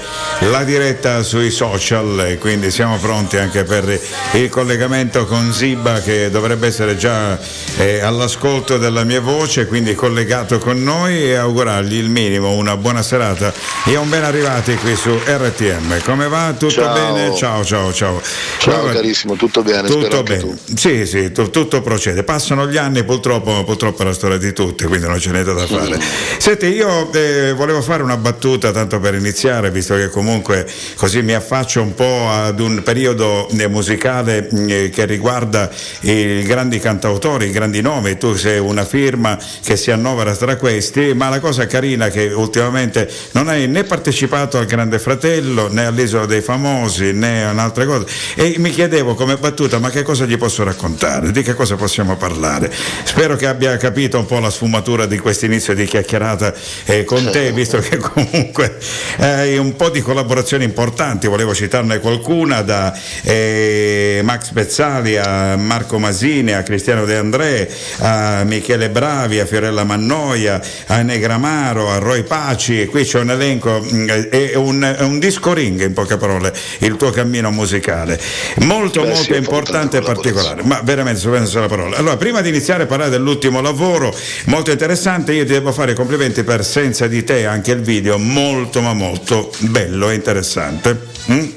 [0.50, 4.00] la diretta sui social e quindi siamo pronti anche per
[4.32, 7.38] il collegamento con Ziba che dovrebbe essere già
[7.76, 13.02] eh, all'ascolto della mia voce, quindi collegato con noi e augurargli il minimo, una buona
[13.02, 13.52] serata
[13.86, 16.02] e un ben arrivati qui su RTM.
[16.04, 16.54] Come va?
[16.58, 16.94] Tutto Ciao.
[16.94, 17.36] bene?
[17.36, 18.22] Ciao, ciao, ciao.
[18.58, 20.58] Ciao Allora, carissimo, tutto bene, tutto bene.
[20.76, 22.24] Sì, sì, tu- tutto procede.
[22.24, 25.66] Passano gli anni, purtroppo, purtroppo è la storia di tutti, quindi non c'è niente da
[25.66, 26.00] fare.
[26.38, 31.34] Senti, io eh, volevo fare una battuta tanto per iniziare, visto che comunque così mi
[31.34, 35.70] affaccio un po' ad un periodo eh, musicale eh, che riguarda
[36.02, 38.18] i grandi cantautori, i grandi nomi.
[38.18, 42.32] Tu sei una firma che si annovera tra questi, ma la cosa carina è che
[42.34, 47.86] ultimamente non hai né partecipato al Grande Fratello, né all'Isola dei Famosi, né a un'altra
[47.86, 48.06] cosa.
[48.36, 51.32] E mi chiedevo come battuta, ma che cosa gli posso raccontare?
[51.32, 52.70] Di che cosa possiamo parlare?
[53.06, 56.54] Spero che abbia capito un po' la sfumatura di questo inizio di chiacchierata
[56.84, 58.78] eh, con te, visto che comunque
[59.20, 65.98] hai un po' di collaborazioni importanti, volevo citarne qualcuna, da eh, Max Pezzali a Marco
[65.98, 72.24] Masini, a Cristiano De André, a Michele Bravi, a Fiorella Mannoia, a Negramaro, a Roy
[72.24, 73.82] Paci, qui c'è un elenco,
[74.30, 78.20] è un, è un disco ring in poche parole, il tuo cammino musicale.
[78.58, 81.98] Molto Beh, molto sì, importante e particolare, ma veramente su la parola.
[81.98, 85.96] Allora, prima di iniziare a parlare dell'ultimo lavoro, molto interessante, io ti devo fare i
[85.96, 90.98] complimenti per Senza di te, anche il video molto ma molto bello e interessante.
[91.32, 91.48] Mm?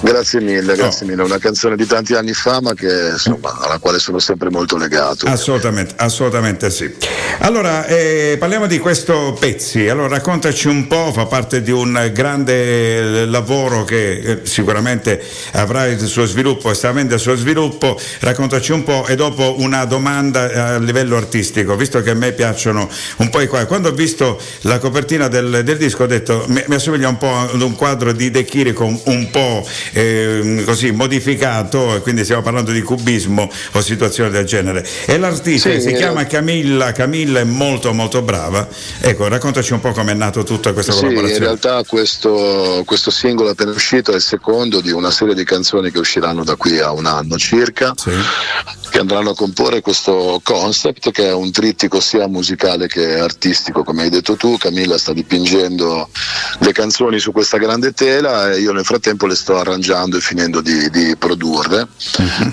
[0.00, 0.76] Grazie mille, Oh.
[0.76, 1.22] grazie mille.
[1.22, 5.26] Una canzone di tanti anni fa, ma che insomma, alla quale sono sempre molto legato.
[5.26, 6.92] Assolutamente, assolutamente sì.
[7.38, 9.88] Allora, eh, parliamo di questo Pezzi.
[9.88, 15.22] Allora, raccontaci un po', fa parte di un grande eh, lavoro che eh, sicuramente
[15.52, 17.98] avrà il suo sviluppo e sta avendo il suo sviluppo.
[18.20, 22.32] Raccontaci un po' e dopo una domanda eh, a livello artistico, visto che a me
[22.32, 23.68] piacciono un po' i quadri.
[23.68, 27.34] Quando ho visto la copertina del, del disco ho detto mi, mi assomiglia un po'
[27.34, 29.30] ad un quadro di De Chirico un, un
[29.64, 34.86] po' ehm, così modificato, e quindi stiamo parlando di cubismo o situazioni del genere.
[35.06, 38.66] E l'artista Sì, si eh, chiama Camilla, Camilla è molto molto brava.
[39.00, 41.44] Ecco, raccontaci un po' com'è nato tutta questa Sì, in collaborazione.
[41.44, 45.98] realtà questo, questo singolo appena uscito è il secondo di una serie di canzoni che
[45.98, 47.92] usciranno da qui a un anno circa,
[48.94, 54.02] che andranno a comporre questo concept che è un trittico sia musicale che artistico, come
[54.02, 54.56] hai detto tu.
[54.56, 56.08] Camilla sta dipingendo
[56.60, 60.60] le canzoni su questa grande tela e io nel frattempo le sto arrangiando e finendo
[60.60, 61.88] di, di produrre.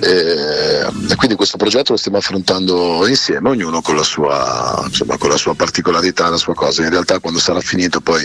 [0.02, 5.30] E, e quindi questo progetto lo stiamo affrontando insieme, ognuno con la sua, insomma, con
[5.30, 6.82] la sua particolarità, la sua cosa.
[6.82, 8.24] In realtà quando sarà finito poi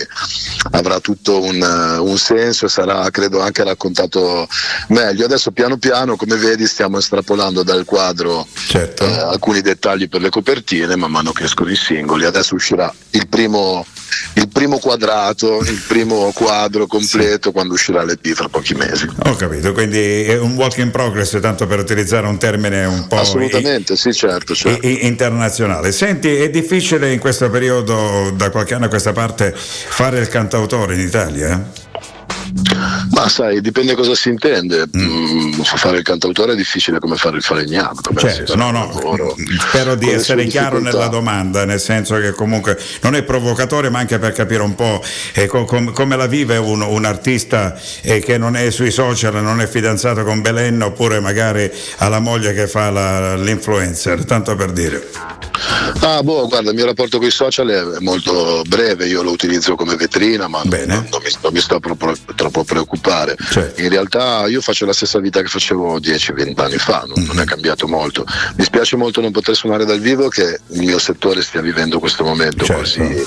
[0.71, 1.61] avrà tutto un,
[2.01, 4.47] un senso e sarà credo anche raccontato
[4.87, 5.25] meglio.
[5.25, 8.05] Adesso piano piano, come vedi, stiamo estrapolando dal quadro
[8.67, 9.05] Certo.
[9.05, 12.25] eh, alcuni dettagli per le copertine, man mano che escono i singoli.
[12.25, 13.85] Adesso uscirà il primo,
[14.35, 19.07] il primo quadrato, il primo quadro completo quando uscirà l'EP fra pochi mesi.
[19.25, 23.19] Ho capito, quindi è un work in progress, tanto per utilizzare un termine un po'
[23.19, 24.53] Assolutamente, sì, certo.
[24.55, 24.85] certo.
[24.87, 25.91] i- i- internazionale.
[25.91, 30.93] Senti, è difficile in questo periodo, da qualche anno a questa parte, fare il cantautore
[30.95, 31.85] in Italia?
[33.11, 34.87] Ma sai, dipende cosa si intende.
[34.95, 37.99] Mm, fare il cantautore è difficile come fare il falegname.
[38.17, 39.35] Certo, no, no, lavoro
[39.69, 44.19] spero di essere chiaro nella domanda, nel senso che comunque non è provocatore, ma anche
[44.19, 45.01] per capire un po'
[45.33, 49.41] eh, co- com- come la vive un, un artista eh, che non è sui social,
[49.41, 54.55] non è fidanzato con Belen, oppure magari ha la moglie che fa la- l'influencer, tanto
[54.55, 55.07] per dire.
[56.01, 59.75] Ah, boh, guarda, il mio rapporto con i social è molto breve, io lo utilizzo
[59.75, 63.35] come vetrina, ma non, non- mi, non mi sto proprio, troppo preoccupare.
[63.49, 63.81] Certo.
[63.81, 67.35] In realtà io faccio la stessa vita che facevo 10-20 anni fa, non, non è
[67.37, 67.45] Mm-hmm.
[67.45, 68.25] cambiato molto.
[68.57, 72.23] Mi spiace molto non poter suonare dal vivo che il mio settore stia vivendo questo
[72.23, 72.81] momento Certo.
[72.81, 73.25] così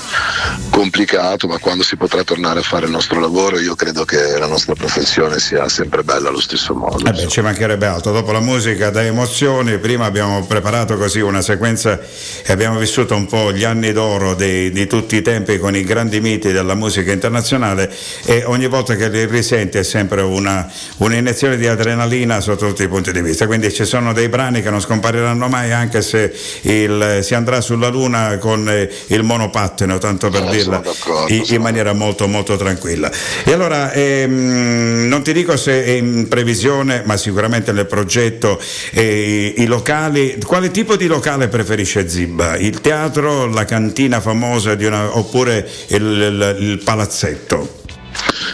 [0.69, 4.47] complicato, ma quando si potrà tornare a fare il nostro lavoro io credo che la
[4.47, 7.05] nostra professione sia sempre bella allo stesso modo.
[7.05, 8.11] Eh beh, ci mancherebbe altro.
[8.11, 11.99] Dopo la musica da emozioni, prima abbiamo preparato così una sequenza
[12.45, 15.83] e abbiamo vissuto un po' gli anni d'oro dei- di tutti i tempi con i
[15.83, 17.91] grandi miti della musica internazionale
[18.25, 22.87] e ogni volta che li risenti è sempre una, un'iniezione di adrenalina sotto tutti i
[22.87, 23.45] punti di vista.
[23.47, 27.87] Quindi ci sono dei brani che non scompariranno mai anche se il- si andrà sulla
[27.89, 30.81] luna con eh, il monopattino, tanto per Eh, dirla
[31.27, 33.11] in, in maniera molto molto tranquilla.
[33.43, 38.59] E allora ehm, non ti dico se è in previsione, ma sicuramente nel progetto
[38.91, 40.37] eh, i locali.
[40.45, 42.57] Quale tipo di locale preferisce Zibba?
[42.57, 47.79] Il teatro, la cantina famosa una, oppure il, il- il palazzetto?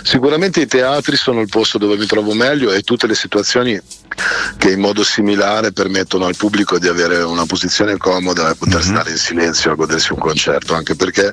[0.04, 3.80] Sicuramente i teatri sono il posto dove mi trovo meglio e tutte le situazioni
[4.58, 9.12] che in modo similare permettono al pubblico di avere una posizione comoda e poter stare
[9.12, 11.32] in silenzio a godersi un concerto, anche perché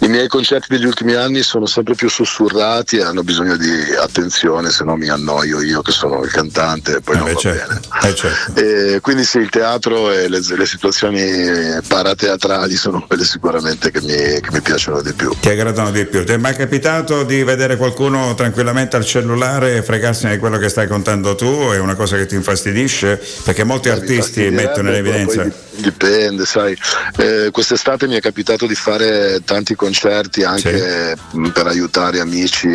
[0.00, 4.70] i miei concerti degli ultimi anni sono sempre più sussurrati e hanno bisogno di attenzione,
[4.70, 7.68] se no mi annoio io che sono il cantante e poi non beh, va certo,
[7.68, 8.10] bene.
[8.10, 8.60] eh, certo.
[8.60, 14.40] E quindi sì, il teatro e le, le situazioni parateatrali sono quelle sicuramente che mi,
[14.40, 15.34] che mi piacciono di più.
[15.38, 16.24] Ti aggradano di più.
[16.24, 20.68] Ti è mai capitato di vedere qualcuno tranquillamente al cellulare e fregarsene di quello che
[20.68, 21.70] stai contando tu?
[21.72, 23.20] È una cosa che ti infastidisce?
[23.44, 25.46] Perché molti artisti mettono in evidenza.
[25.76, 26.76] dipende, sai.
[27.16, 32.68] Eh, quest'estate mi è capitato di fare tanti concerti anche mh, per aiutare amici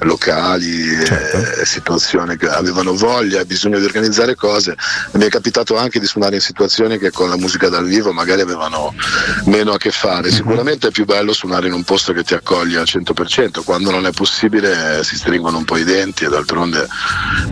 [0.00, 1.60] locali, Certo.
[1.60, 4.76] eh, situazioni che avevano voglia bisogno di organizzare cose.
[5.12, 8.40] Mi è capitato anche di suonare in situazioni che con la musica dal vivo magari
[8.40, 8.94] avevano
[9.46, 10.28] meno a che fare.
[10.28, 10.34] Mhm.
[10.34, 14.06] Sicuramente è più bello suonare in un posto che ti accoglie al 100%, quando non
[14.06, 16.86] è possibile eh, si stringono un po' i denti e d'altronde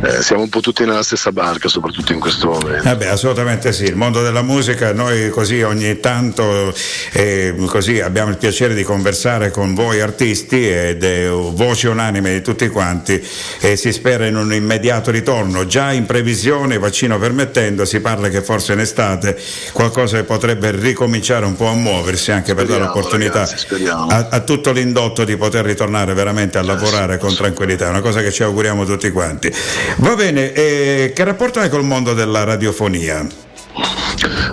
[0.02, 2.88] eh, siamo un po' tutti nella stessa barca, soprattutto in questo momento.
[2.88, 6.74] Eh beh, assolutamente sì, il mondo della musica, noi così ogni tanto
[7.12, 12.42] eh, così abbiamo il piacere di conversare con voi artisti ed è voci unanime di
[12.42, 13.22] tutti quanti
[13.60, 18.42] e si spera in un immediato ritorno, già in previsione, vaccino permettendo, si parla che
[18.42, 19.38] forse in estate
[19.72, 24.06] qualcosa potrebbe ricominciare un po' a muoversi anche per dare Speriamo, l'opportunità ragazzi, speriamo.
[24.06, 28.20] a, a tutto l'indotto di poter ritornare veramente a lavorare con tranquillità, è una cosa
[28.20, 29.52] che ci auguriamo tutti quanti.
[29.96, 30.79] Va bene, eh,
[31.14, 33.26] che rapporto hai col mondo della radiofonia?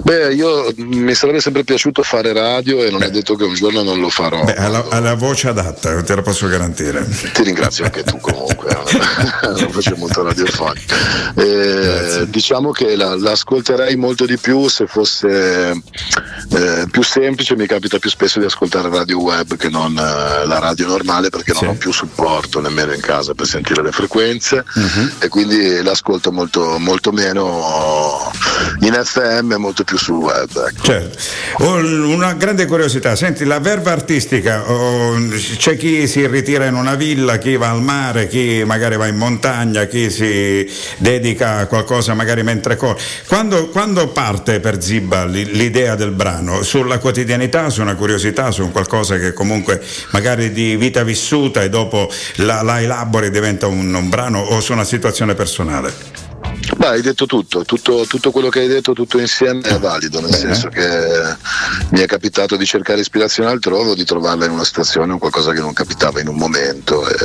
[0.02, 3.84] Beh, io mi sarebbe sempre piaciuto fare radio e non è detto che un giorno
[3.84, 4.44] non lo farò.
[4.44, 7.06] Beh, ha la, ha la voce adatta, te la posso garantire.
[7.34, 8.70] Ti ringrazio anche tu comunque,
[9.44, 10.96] non faccio molto radiofonica.
[11.36, 18.00] Eh, diciamo che la, l'ascolterei molto di più se fosse eh, più semplice, mi capita
[18.00, 21.74] più spesso di ascoltare radio web che non eh, la radio normale perché non ho
[21.74, 25.12] più supporto nemmeno in casa per sentire le frequenze Mhm.
[25.20, 28.32] e quindi l'ascolto molto, molto meno
[28.82, 30.50] in FM molto più sul web.
[30.70, 30.84] ecco.
[30.84, 31.18] Certo.
[31.60, 35.16] Un- Una grande curiosità, senti, la verva artistica, oh,
[35.58, 39.16] c'è chi si ritira in una villa, chi va al mare, chi magari va in
[39.18, 43.00] montagna, chi si dedica a qualcosa magari mentre corre.
[43.28, 46.64] Quando, quando parte per Zibba l'idea del brano?
[46.64, 49.82] Sulla quotidianità, su una curiosità, su qualcosa che comunque
[50.12, 54.74] magari di vita vissuta e dopo la, la elabori diventa un, un brano o su
[54.74, 56.27] una situazione personale?
[56.78, 60.34] Beh, hai detto tutto, tutto, tutto quello che hai detto, tutto insieme è valido, nel
[60.34, 61.36] senso che
[61.90, 65.52] mi è capitato di cercare ispirazione altrove o di trovarla in una situazione o qualcosa
[65.52, 67.08] che non capitava in un momento.
[67.08, 67.16] e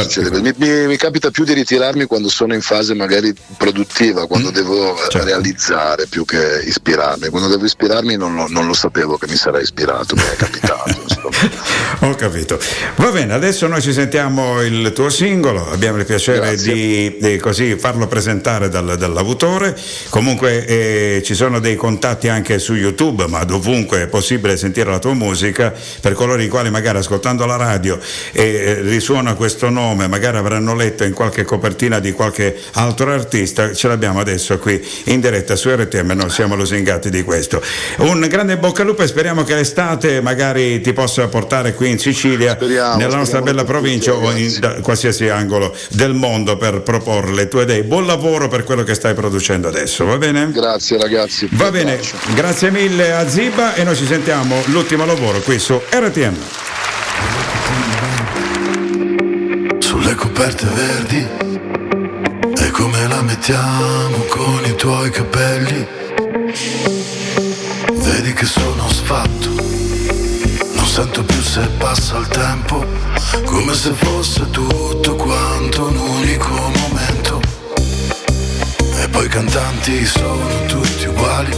[0.00, 0.40] succedeva.
[0.40, 4.96] Mi, mi- mi capita più di ritirarmi quando sono in fase magari produttiva, quando devo
[4.96, 7.28] eh, realizzare più che ispirarmi.
[7.28, 11.00] Quando devo ispirarmi non lo, non lo sapevo che mi sarei ispirato, mi è capitato.
[12.00, 12.58] Ho capito.
[12.96, 17.76] Va bene, adesso noi ci sentiamo il tuo singolo, abbiamo il piacere di, di così
[17.76, 18.21] farlo presentare
[18.68, 19.76] dal- dall'autore.
[20.08, 24.98] Comunque eh, ci sono dei contatti anche su YouTube, ma dovunque è possibile sentire la
[24.98, 27.98] tua musica, per coloro i quali magari ascoltando la radio
[28.32, 33.88] eh, risuona questo nome, magari avranno letto in qualche copertina di qualche altro artista, ce
[33.88, 37.62] l'abbiamo adesso qui in diretta su RTM, noi siamo lusingati di questo.
[37.98, 41.98] Un grande bocca al lupo e speriamo che l'estate magari ti possa portare qui in
[41.98, 47.32] Sicilia, nella nostra speriamo bella provincia o in da qualsiasi angolo del mondo per proporre
[47.32, 47.82] le tue idee.
[47.84, 50.50] Buon lavoro per quello che stai producendo adesso, va bene?
[50.52, 51.48] Grazie ragazzi.
[51.52, 51.98] Va bene,
[52.34, 56.36] grazie mille a Ziba e noi ci sentiamo l'ultimo lavoro qui su RTM.
[59.78, 61.26] sulle coperte verdi
[62.56, 65.86] e come la mettiamo con i tuoi capelli
[67.92, 69.48] vedi che sono sfatto
[70.74, 72.84] non sento più se passa il tempo
[73.44, 76.81] come se fosse tutto quanto un unico momento
[79.12, 81.56] poi i cantanti sono tutti uguali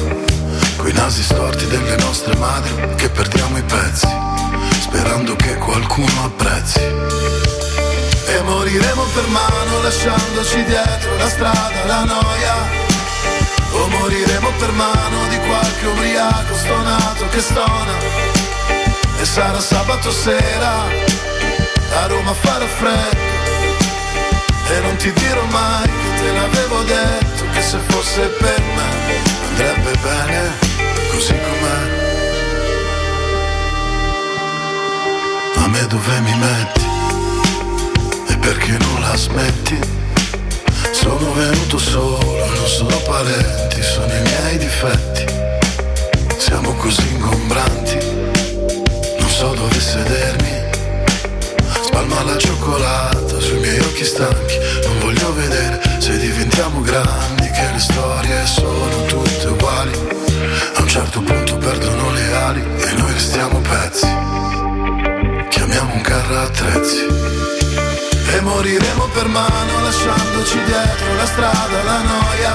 [0.77, 4.09] coi nasi storti delle nostre madri che perdiamo i pezzi
[4.81, 6.81] sperando che qualcuno apprezzi
[8.27, 12.83] e moriremo per mano lasciandoci dietro la strada, la noia.
[13.73, 17.95] O moriremo per mano di qualche ubriaco stonato che stona.
[19.21, 20.85] E sarà sabato sera,
[22.01, 23.33] a Roma a fare freddo.
[24.69, 27.34] E non ti dirò mai che te l'avevo detto,
[27.65, 29.17] se fosse per me
[29.49, 30.53] andrebbe bene
[31.11, 32.03] così com'è.
[35.57, 36.87] A me dove mi metti?
[38.29, 39.79] E perché non la smetti?
[40.93, 45.25] Sono venuto solo, non sono parenti, sono i miei difetti.
[46.37, 47.99] Siamo così ingombranti,
[49.19, 50.53] non so dove sedermi.
[51.83, 57.79] Spalma la cioccolata sui miei occhi stanchi, non voglio vedere se diventiamo grandi, che le
[57.79, 59.93] storie sono tutte uguali.
[60.75, 64.07] A un certo punto perdono le ali e noi restiamo pezzi.
[65.49, 67.07] Chiamiamo un carro attrezzi.
[68.35, 72.55] E moriremo per mano lasciandoci dietro la strada, la noia.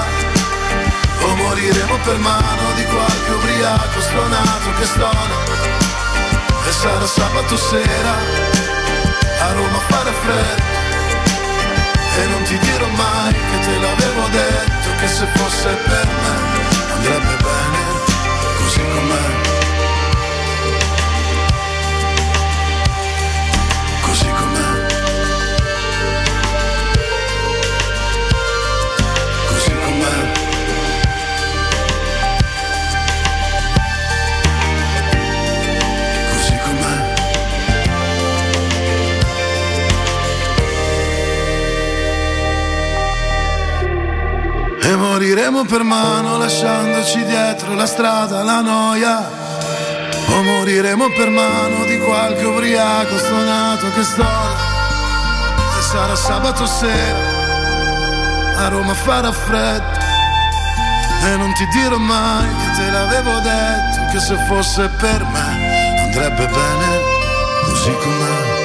[1.22, 5.36] O moriremo per mano di qualche ubriaco stonato che stona.
[6.68, 8.14] E sarà sabato sera
[9.40, 10.78] a Roma fare freddo.
[12.20, 17.39] E non ti dirò mai che te l'avevo detto, che se fosse per me andrebbe
[45.30, 49.30] moriremo per mano lasciandoci dietro la strada, la noia.
[50.26, 54.54] O moriremo per mano di qualche ubriaco stonato che stona.
[55.78, 57.18] E sarà sabato sera
[58.56, 59.98] a Roma a fare freddo.
[61.26, 66.46] E non ti dirò mai che te l'avevo detto, che se fosse per me andrebbe
[66.46, 66.86] bene
[67.66, 68.59] così com'è.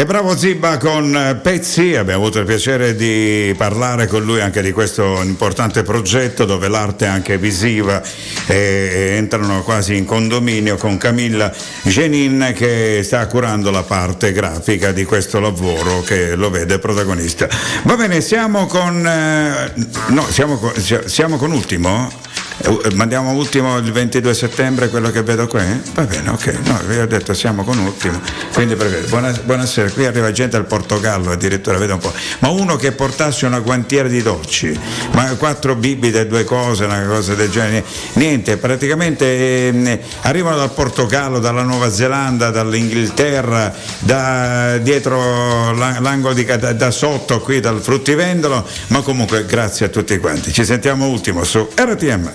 [0.00, 4.62] E bravo Zibba con eh, Pezzi, abbiamo avuto il piacere di parlare con lui anche
[4.62, 8.00] di questo importante progetto dove l'arte è anche visiva
[8.46, 15.04] e entrano quasi in condominio con Camilla Genin che sta curando la parte grafica di
[15.04, 17.48] questo lavoro che lo vede protagonista.
[17.82, 19.04] Va bene, siamo con...
[19.04, 19.72] eh,
[20.10, 20.74] no, siamo con,
[21.06, 22.27] siamo con Ultimo?
[22.60, 25.60] Eh, Mandiamo ultimo il 22 settembre quello che vedo qui?
[25.94, 28.20] Va bene, ok, no, vi ho detto siamo con ultimo.
[28.52, 32.12] Quindi per- buona- buonasera, qui arriva gente dal Portogallo addirittura, vedo un po'.
[32.40, 34.76] Ma uno che portasse una guantiera di dolci,
[35.12, 37.84] ma quattro bibite, due cose, una cosa del genere.
[38.14, 46.44] Niente, praticamente ehm, arrivano dal Portogallo, dalla Nuova Zelanda, dall'Inghilterra, da dietro la- l'angolo di
[46.44, 50.52] da, da sotto qui dal fruttivendolo, ma comunque grazie a tutti quanti.
[50.52, 52.32] Ci sentiamo ultimo su RTM.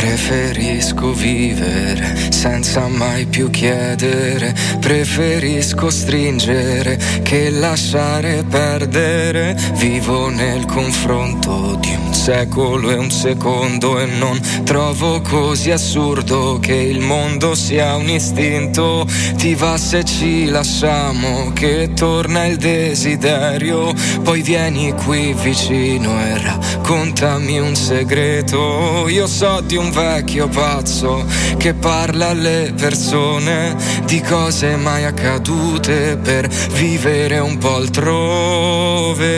[0.00, 9.54] Preferisco vivere senza mai più chiedere, preferisco stringere che lasciare perdere.
[9.74, 16.74] Vivo nel confronto di un secolo e un secondo e non trovo così assurdo che
[16.74, 19.06] il mondo sia un istinto.
[19.36, 23.92] Ti va se ci lasciamo che torna il desiderio,
[24.22, 29.06] poi vieni qui vicino e raccontami un segreto.
[29.08, 31.24] Io so di un vecchio pazzo
[31.56, 39.28] che parla alle persone di cose mai accadute per vivere un po' altrove.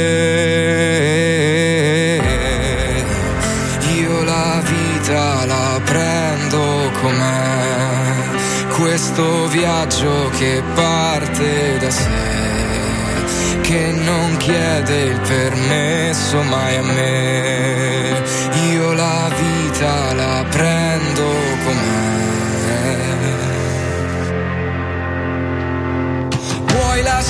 [3.96, 12.10] Io la vita la prendo com'è, questo viaggio che parte da sé,
[13.62, 18.22] che non chiede il permesso mai a me.
[18.70, 20.41] Io la vita la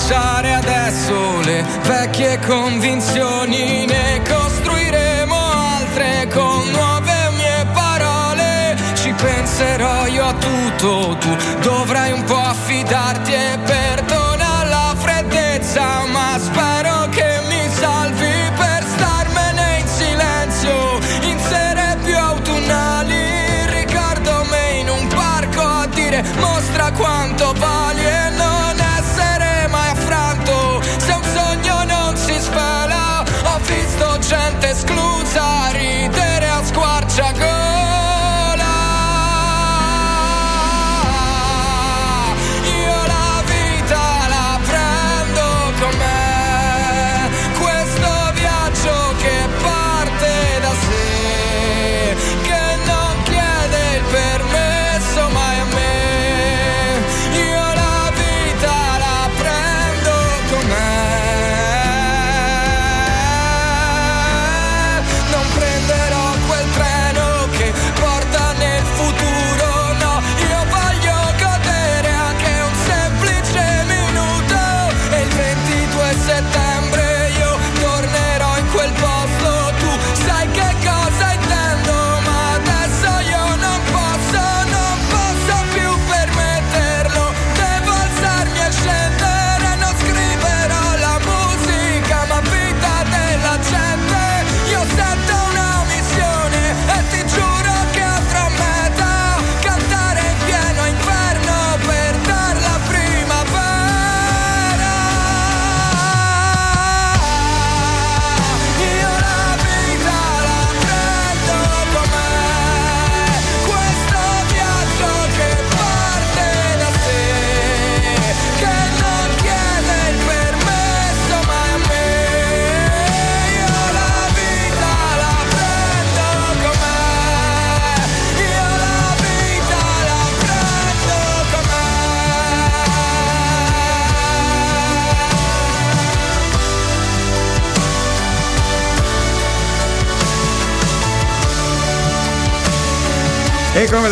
[0.03, 8.76] lasciare adesso le vecchie convinzioni, ne costruiremo altre con nuove mie parole.
[8.94, 16.36] Ci penserò io a tutto, tu dovrai un po' affidarti e perdona la freddezza, ma
[16.38, 16.62] spero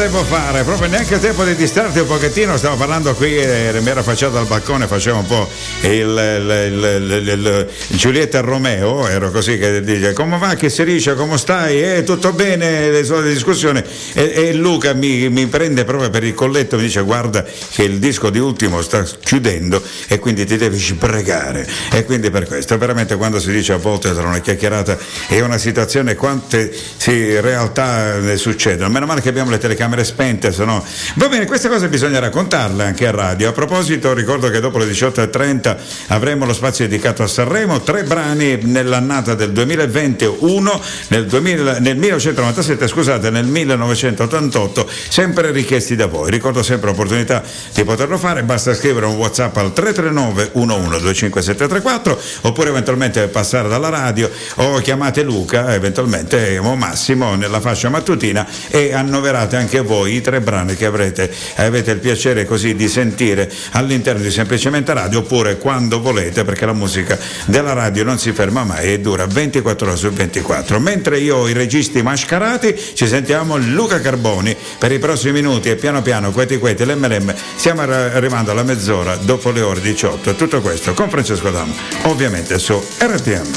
[0.00, 0.62] Devo fare?
[0.62, 4.38] Proprio neanche il tempo di distrarti un pochettino, stavo parlando qui, eh, mi ero affacciato
[4.38, 5.46] al balcone, facevo un po'
[5.82, 11.14] il, il- il- il- Giulietta Romeo, ero così che dice come va, che si dice,
[11.14, 11.82] come stai?
[11.82, 13.82] Eh, tutto bene, le solite discussioni.
[14.14, 17.98] E, e Luca mi, mi prende proprio per il colletto, mi dice guarda che il
[17.98, 21.68] disco di ultimo sta chiudendo e quindi ti devi pregare.
[21.92, 24.96] E quindi per questo, veramente quando si dice a volte tra una chiacchierata
[25.28, 28.88] e una situazione, quante sì, realtà ne succedono.
[28.88, 30.84] Meno male che abbiamo le telecamere spente, se no.
[31.14, 33.48] Va bene, queste cose bisogna raccontarle anche a radio.
[33.48, 35.76] A proposito, ricordo che dopo le 18.30
[36.08, 42.86] avremo lo spazio dedicato a Sanremo, tre brani nell'annata del 2021, nel, 2000 nel 1997,
[42.86, 46.30] scusate, nel 1988, sempre richiesti da voi.
[46.30, 47.42] Ricordo sempre l'opportunità
[47.74, 54.30] di poterlo fare, basta scrivere un WhatsApp al 339 1125734 oppure eventualmente passare dalla radio
[54.56, 60.40] o chiamate Luca, eventualmente o Massimo nella fascia mattutina e annoverate anche voi i tre
[60.40, 66.00] brani che avrete, avete il piacere così di sentire all'interno di Semplicemente Radio oppure quando
[66.00, 70.10] volete perché la musica della radio non si ferma mai e dura 24 ore su
[70.10, 70.78] 24.
[70.80, 75.76] Mentre io ho i registi mascherati ci sentiamo Luca Carboni per i prossimi minuti e
[75.76, 80.60] piano piano queti queti l'MLM stiamo arri- arrivando alla mezz'ora dopo le ore 18 tutto
[80.60, 81.72] questo con Francesco Damo
[82.02, 83.50] ovviamente su RTM.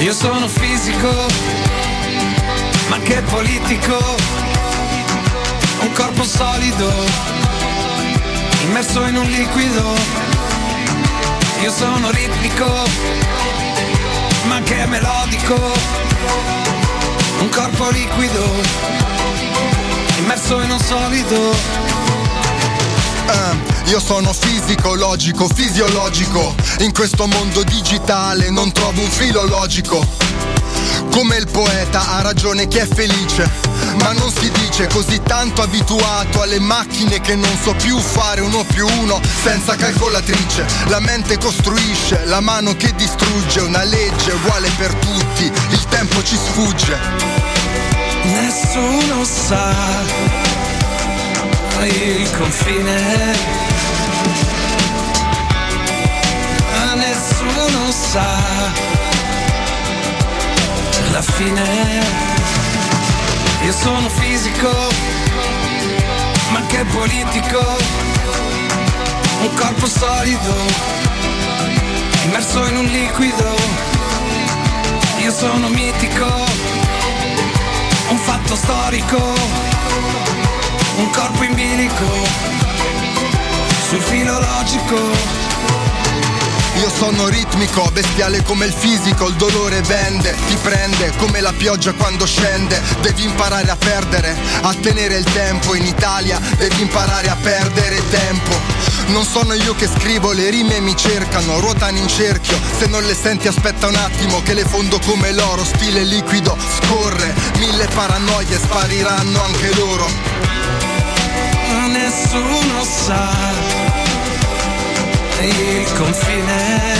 [0.00, 1.08] Io sono fisico,
[2.88, 3.96] ma che politico,
[5.80, 6.92] un corpo solido,
[8.62, 9.94] immerso in un liquido.
[11.62, 12.66] Io sono ritmico,
[14.46, 15.54] ma che melodico,
[17.40, 18.44] un corpo liquido,
[20.18, 21.54] immerso in un solido.
[23.28, 26.54] Eh, io sono fisico, logico, fisiologico.
[26.80, 30.06] In questo mondo digitale non trovo un filo logico.
[31.10, 33.50] Come il poeta ha ragione chi è felice,
[34.02, 38.64] ma non si dice così tanto abituato alle macchine che non so più fare uno
[38.64, 40.66] più uno senza calcolatrice.
[40.86, 46.36] La mente costruisce, la mano che distrugge, una legge uguale per tutti, il tempo ci
[46.36, 46.98] sfugge.
[48.24, 49.74] Nessuno sa
[51.82, 53.34] il confine.
[56.72, 58.95] Ma Nessuno sa
[61.12, 62.04] la fine.
[63.64, 64.70] Io sono fisico,
[66.50, 67.60] ma che politico.
[69.40, 70.54] Un corpo solido,
[72.24, 73.54] immerso in un liquido.
[75.18, 76.26] Io sono mitico,
[78.08, 79.34] un fatto storico,
[80.96, 82.10] un corpo in bilico,
[83.88, 85.45] sul filo logico.
[86.78, 91.92] Io sono ritmico, bestiale come il fisico, il dolore vende, ti prende come la pioggia
[91.92, 97.36] quando scende, devi imparare a perdere, a tenere il tempo, in Italia devi imparare a
[97.36, 98.60] perdere tempo.
[99.06, 103.14] Non sono io che scrivo, le rime mi cercano, ruotano in cerchio, se non le
[103.14, 109.42] senti aspetta un attimo che le fondo come l'oro, stile liquido, scorre, mille paranoie spariranno
[109.42, 110.06] anche loro.
[111.88, 113.65] Nessuno sa
[115.44, 116.94] il confine.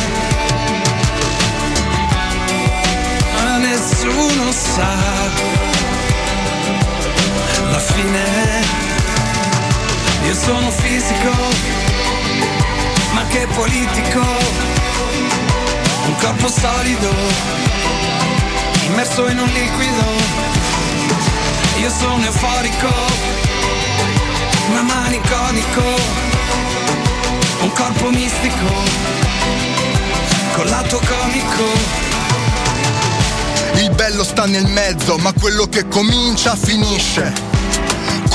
[3.34, 4.94] Ma nessuno sa
[7.70, 8.64] la fine.
[10.26, 11.32] Io sono fisico,
[13.12, 14.24] ma che politico.
[16.06, 17.10] Un corpo solido,
[18.86, 20.04] immerso in un liquido.
[21.80, 22.92] Io sono euforico,
[24.72, 26.26] ma maniconico
[27.60, 28.66] un corpo mistico,
[30.54, 31.64] con lato comico.
[33.74, 37.45] Il bello sta nel mezzo, ma quello che comincia finisce.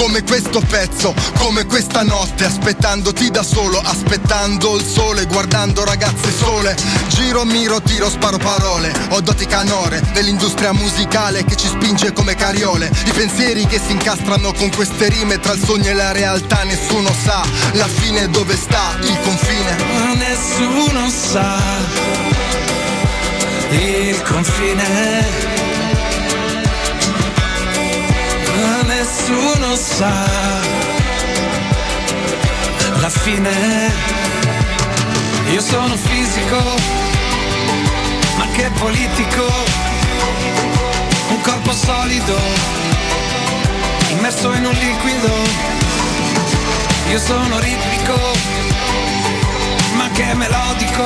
[0.02, 6.76] Come questo pezzo, come questa notte, aspettandoti da solo, aspettando il sole, guardando ragazze sole.
[7.08, 8.92] Giro, miro, tiro, sparo parole.
[9.10, 12.90] Ho doti canore dell'industria musicale che ci spinge come cariole.
[13.06, 17.14] I pensieri che si incastrano con queste rime tra il sogno e la realtà, nessuno
[17.24, 19.76] sa la fine dove sta il confine.
[19.94, 21.62] Ma nessuno sa
[23.70, 25.51] il confine.
[29.02, 30.14] Nessuno sa
[33.00, 33.52] la fine.
[35.52, 36.62] Io sono fisico,
[38.38, 39.46] ma che politico.
[41.30, 42.38] Un corpo solido,
[44.12, 45.34] immerso in un liquido.
[47.10, 48.18] Io sono ritmico,
[49.96, 51.06] ma che melodico.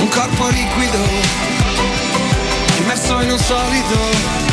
[0.00, 1.04] Un corpo liquido,
[2.80, 4.51] immerso in un solido.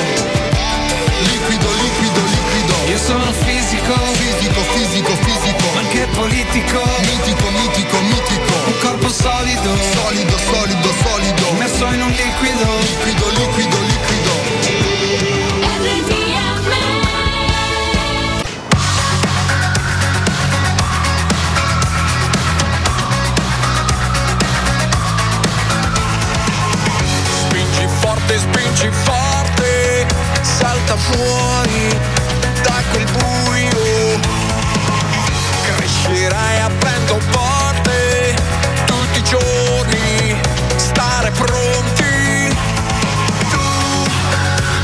[1.23, 2.75] Liquido, liquido, liquido.
[2.91, 5.67] Io sono fisico, fisico, fisico, fisico.
[5.77, 6.83] ma che politico.
[7.07, 8.55] Mitico, mitico, mitico.
[8.67, 11.49] Un corpo solido, Solido, solido, solido.
[11.53, 12.67] immerso in un liquido.
[12.83, 14.19] Liquido, liquido, liquido.
[30.99, 31.99] Fuori
[32.63, 34.21] da quel buio.
[35.67, 38.35] Crescerai aprendo porte
[38.85, 40.41] tutti i giorni,
[40.77, 42.57] stare pronti.
[43.51, 43.61] Tu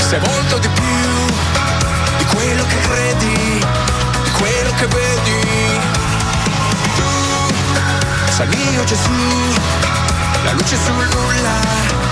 [0.09, 0.93] sei molto di più
[2.19, 3.65] di quello che credi,
[4.24, 5.81] di quello che vedi.
[6.97, 7.11] Tu
[8.31, 9.11] sei mio Gesù,
[10.45, 12.04] la luce sul nulla,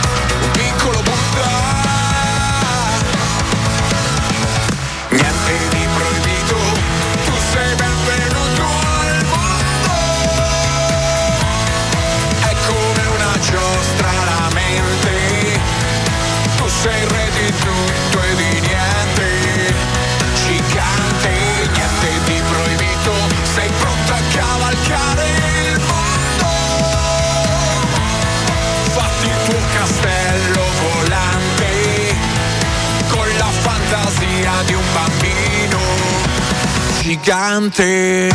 [16.82, 19.74] sei re di tutto e di niente.
[20.34, 21.30] Gigante,
[21.74, 23.12] niente di proibito,
[23.54, 25.26] sei pronto a cavalcare
[25.68, 26.50] il mondo.
[28.90, 32.16] Fatti il tuo castello volante
[33.10, 35.78] con la fantasia di un bambino
[37.00, 38.28] gigante.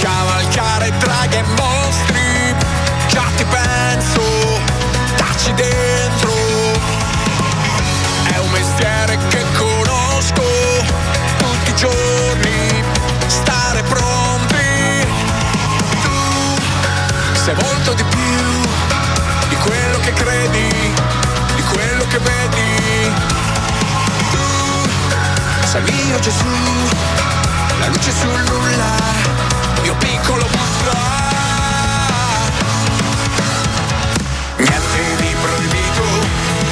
[0.00, 2.54] Cavalcare draghi e mostri,
[3.06, 4.22] già ti penso,
[5.14, 5.91] taci dentro.
[17.92, 20.68] Molto di più di quello che credi,
[21.56, 23.12] di quello che vedi.
[24.30, 24.38] Tu
[25.64, 26.46] sei mio Gesù,
[27.78, 28.94] la luce sul nulla,
[29.82, 31.00] mio piccolo Buddha.
[34.56, 36.02] Niente di proibito,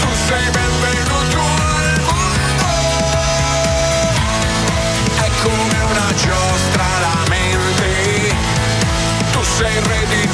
[0.01, 1.41] tu sei benvenuto
[1.77, 2.69] al mondo.
[5.17, 8.35] È come una giostra la mente,
[9.33, 10.30] tu sei il re di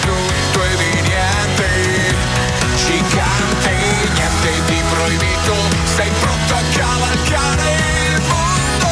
[5.07, 5.55] proibito,
[5.95, 7.77] sei pronto a cavalcare
[8.09, 8.89] il mondo.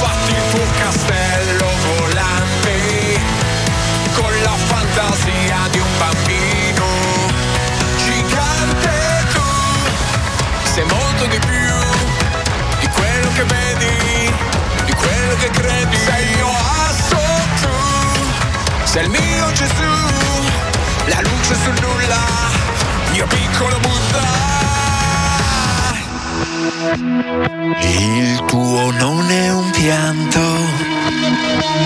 [0.00, 3.20] Fatti il tuo castello volante,
[4.14, 6.86] con la fantasia di un bambino.
[7.96, 9.40] Gigante tu,
[10.72, 11.74] sei molto di più
[12.80, 14.32] di quello che vedi,
[14.84, 15.96] di quello che credi.
[15.96, 16.50] Sei io
[16.88, 17.18] asso
[17.62, 17.68] tu,
[18.82, 19.92] sei il mio Gesù,
[21.06, 22.49] la luce sul nulla,
[23.20, 24.28] mio piccolo Buddha.
[27.82, 30.40] Il tuo non è un pianto,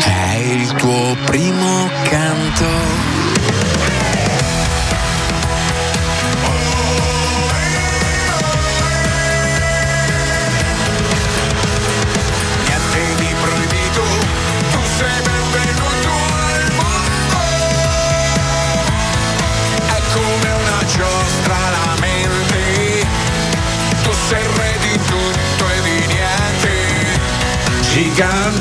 [0.04, 3.33] è il tuo primo canto.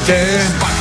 [0.05, 0.72] Gigante.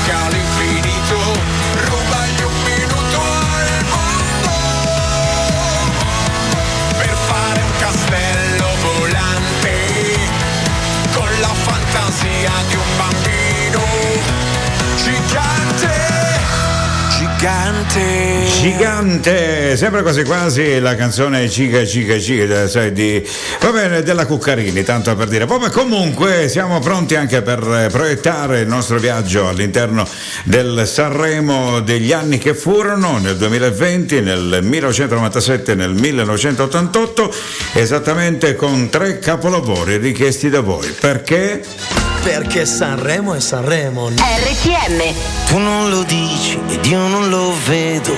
[17.42, 18.46] Gigante.
[18.60, 23.20] Gigante, sembra quasi quasi la canzone Ciga Ciga Ciga, sai, di,
[23.60, 25.44] va bene, della Cuccarini, tanto per dire.
[25.46, 30.06] Poi comunque siamo pronti anche per proiettare il nostro viaggio all'interno
[30.44, 37.34] del Sanremo degli anni che furono, nel 2020, nel 1997 e nel 1988,
[37.72, 40.94] esattamente con tre capolavori richiesti da voi.
[41.00, 42.01] Perché?
[42.22, 44.08] Perché Sanremo è Sanremo.
[44.08, 45.14] RTM
[45.46, 48.14] Tu non lo dici ed io non lo vedo.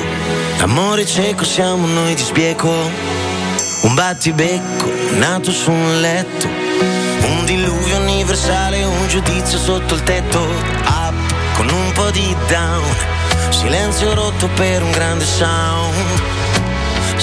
[0.58, 2.70] L'amore cieco siamo noi di sbieco.
[3.82, 6.46] Un battibecco nato su un letto.
[6.46, 10.38] Un diluvio universale, un giudizio sotto il tetto.
[10.40, 11.14] Up
[11.56, 12.84] con un po' di down.
[13.48, 16.33] Silenzio rotto per un grande sound.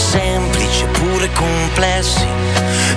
[0.02, 2.28] Semplici eppure complessi.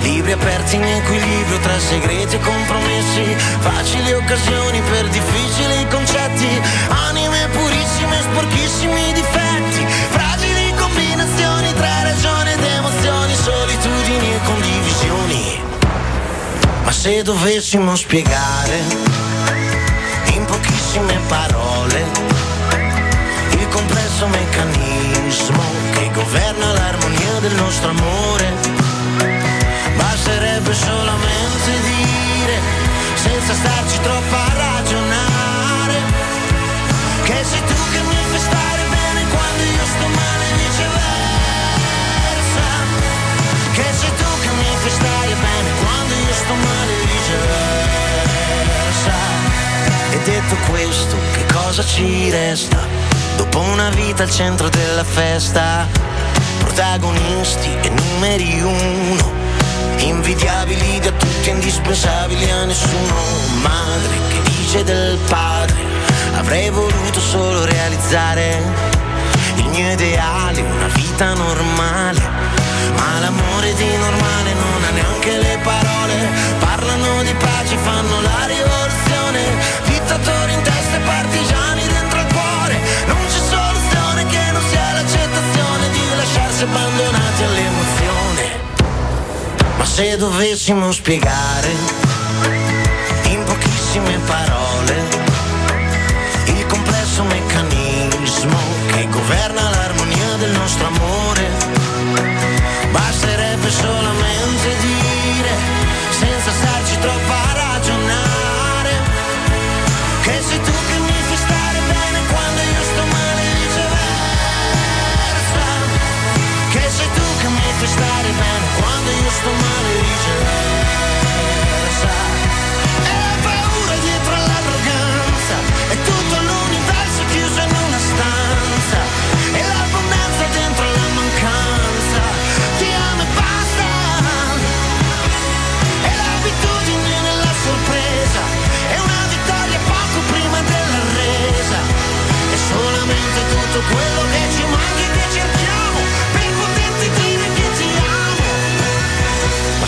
[0.01, 3.23] Libri aperti in equilibrio tra segreti e compromessi.
[3.59, 6.61] Facili occasioni per difficili concetti.
[7.07, 9.85] Anime purissime, sporchissimi difetti.
[10.09, 13.35] Fragili combinazioni tra ragione ed emozioni.
[13.35, 15.61] Solitudini e condivisioni.
[16.83, 18.83] Ma se dovessimo spiegare
[20.33, 21.64] in pochissime parole
[27.65, 28.53] nostro amore.
[29.97, 32.59] Basterebbe solamente dire,
[33.15, 35.97] senza starci troppo a ragionare,
[37.23, 41.05] che sei tu che mi fai stare bene quando io sto male e viceversa.
[43.73, 48.53] Che sei tu che mi fai stare bene quando io sto male e viceversa.
[50.11, 52.77] E detto questo, che cosa ci resta?
[53.37, 56.04] Dopo una vita al centro della festa
[56.75, 59.31] protagonisti e numeri uno,
[59.99, 63.15] invidiabili da tutti, indispensabili a nessuno,
[63.61, 65.77] madre che dice del padre,
[66.35, 68.61] avrei voluto solo realizzare
[69.55, 72.19] il mio ideale, una vita normale,
[72.97, 76.27] ma l'amore di normale non ha neanche le parole,
[76.59, 79.41] parlano di pace, fanno la rivoluzione,
[79.85, 81.64] dittatori in testa e partigiani
[86.75, 88.59] abbandonati all'emozione.
[89.77, 91.71] Ma se dovessimo spiegare
[93.29, 94.54] in pochissime parole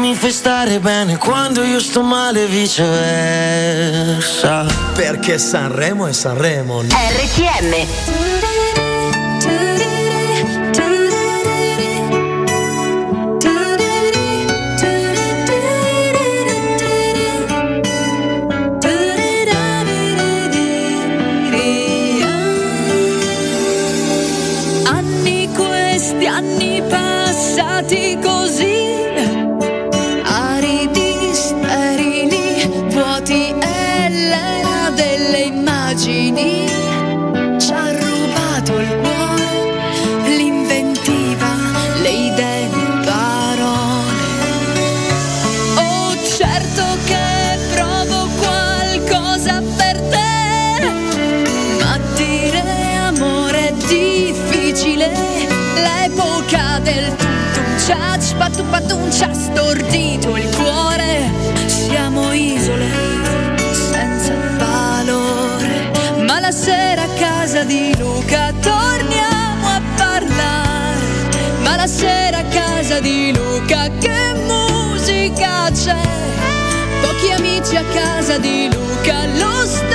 [0.00, 2.86] mi fai stare bene quando io sto male viceversa.
[4.94, 6.80] Perché Sanremo è Sanremo.
[6.82, 7.86] RTM.
[26.32, 28.79] anni passati così
[58.90, 61.30] non ci ha stordito il cuore,
[61.66, 62.88] siamo isole
[63.72, 65.92] senza valore,
[66.24, 71.04] ma la sera a casa di Luca torniamo a parlare,
[71.62, 76.00] ma la sera a casa di Luca che musica c'è,
[77.00, 79.89] pochi amici a casa di Luca lo stanno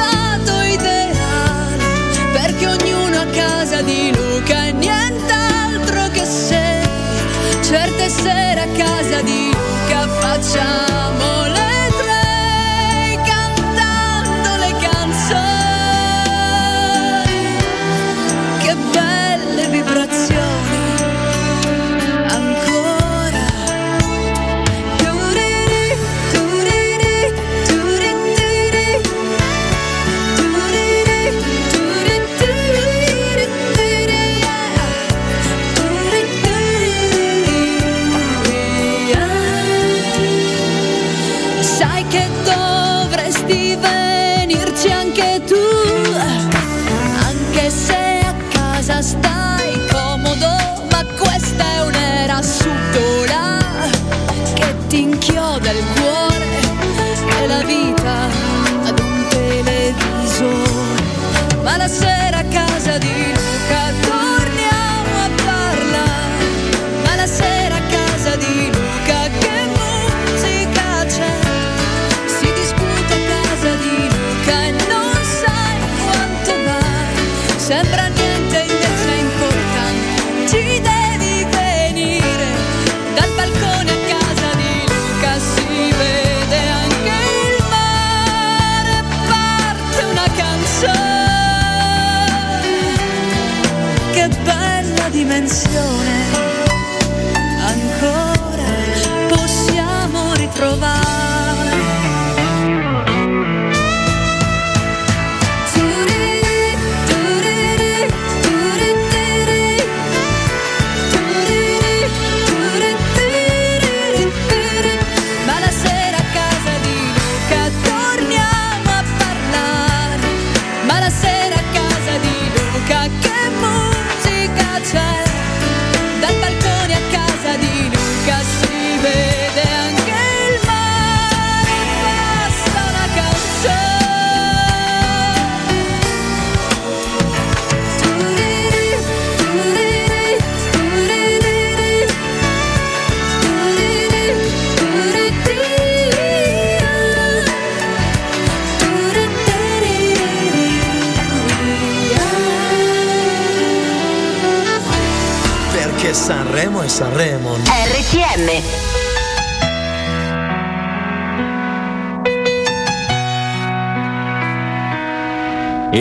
[10.54, 11.25] time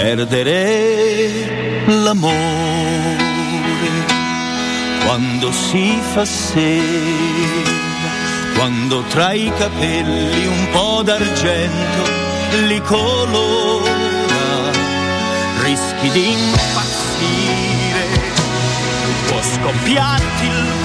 [0.00, 3.16] perdere l'amore
[5.04, 7.72] quando si fa sera,
[8.54, 12.02] quando tra i capelli un po' d'argento
[12.68, 14.70] li colora,
[15.64, 18.06] rischi di impazzire,
[19.26, 20.77] può scoppiarti il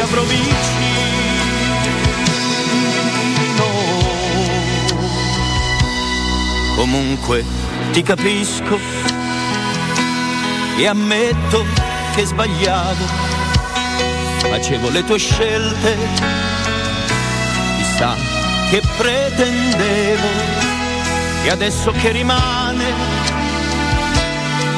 [0.00, 0.22] ti avrò.
[6.76, 7.44] Comunque
[7.92, 8.78] ti capisco
[10.78, 11.66] e ammetto
[12.14, 13.04] che sbagliavo,
[14.38, 15.96] facevo le tue scelte,
[17.76, 18.16] chissà
[18.70, 20.28] che pretendevo
[21.44, 22.84] e adesso che rimane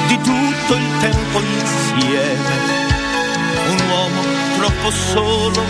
[0.07, 2.82] di tutto il tempo insieme,
[4.83, 5.63] troppo solo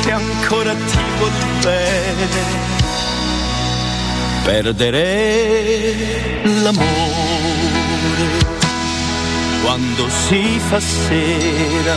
[0.00, 1.30] che ancora ti vuol
[1.60, 2.26] bene
[4.42, 7.90] perdere l'amore
[9.62, 11.96] quando si fa sera,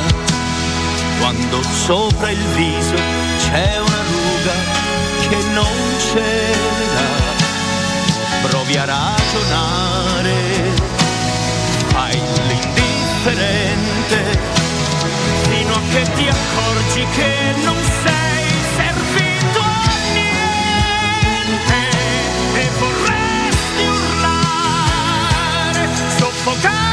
[1.20, 2.96] quando sopra il viso
[3.40, 4.54] c'è una ruga
[5.28, 7.24] che non c'era.
[8.48, 10.36] Provi a ragionare,
[11.88, 14.55] fai l'indifferente,
[15.96, 21.80] che ti accorgi che non sei servito a niente
[22.54, 25.84] e vorresti urlare,
[26.18, 26.85] soffocare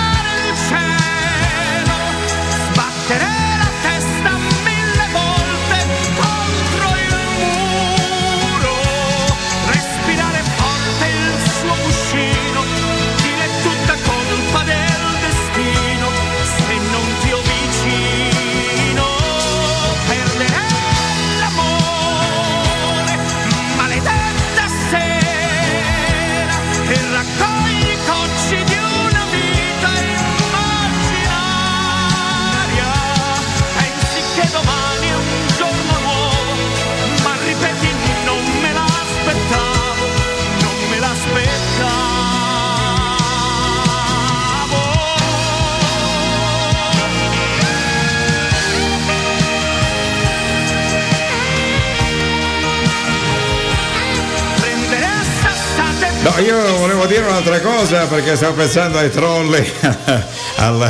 [56.23, 59.69] No, io volevo dire un'altra cosa perché stavo pensando ai trolley,
[60.57, 60.89] al,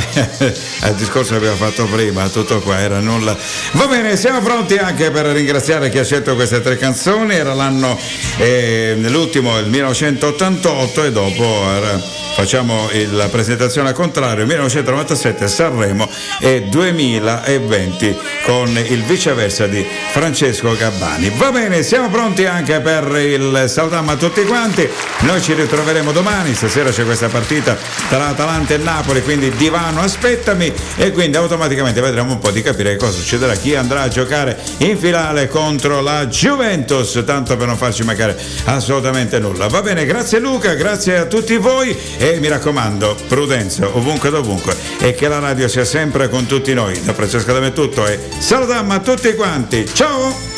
[0.81, 3.35] al discorso che abbiamo fatto prima, tutto qua era nulla.
[3.71, 7.97] Va bene, siamo pronti anche per ringraziare chi ha scelto queste tre canzoni, era l'anno,
[8.37, 11.99] eh, l'ultimo, il 1988 e dopo era-
[12.35, 16.07] facciamo il- la presentazione al contrario, 1997 Sanremo
[16.41, 21.31] e 2020 con il viceversa di Francesco Gabbani.
[21.37, 24.87] Va bene, siamo pronti anche per il salutiamo a tutti quanti.
[25.21, 27.77] Noi ci ritroveremo domani, stasera c'è questa partita
[28.09, 32.95] tra Atalanta e Napoli, quindi divano aspettami e quindi automaticamente vedremo un po' di capire
[32.97, 38.03] cosa succederà, chi andrà a giocare in finale contro la Juventus, tanto per non farci
[38.03, 39.67] mancare assolutamente nulla.
[39.67, 45.13] Va bene, grazie Luca, grazie a tutti voi e mi raccomando, prudenza ovunque dovunque e
[45.13, 47.01] che la radio sia sempre con tutti noi.
[47.03, 49.85] Da Francesco D'Ame è tutto e salutiamo a tutti quanti.
[49.85, 50.52] Ciao!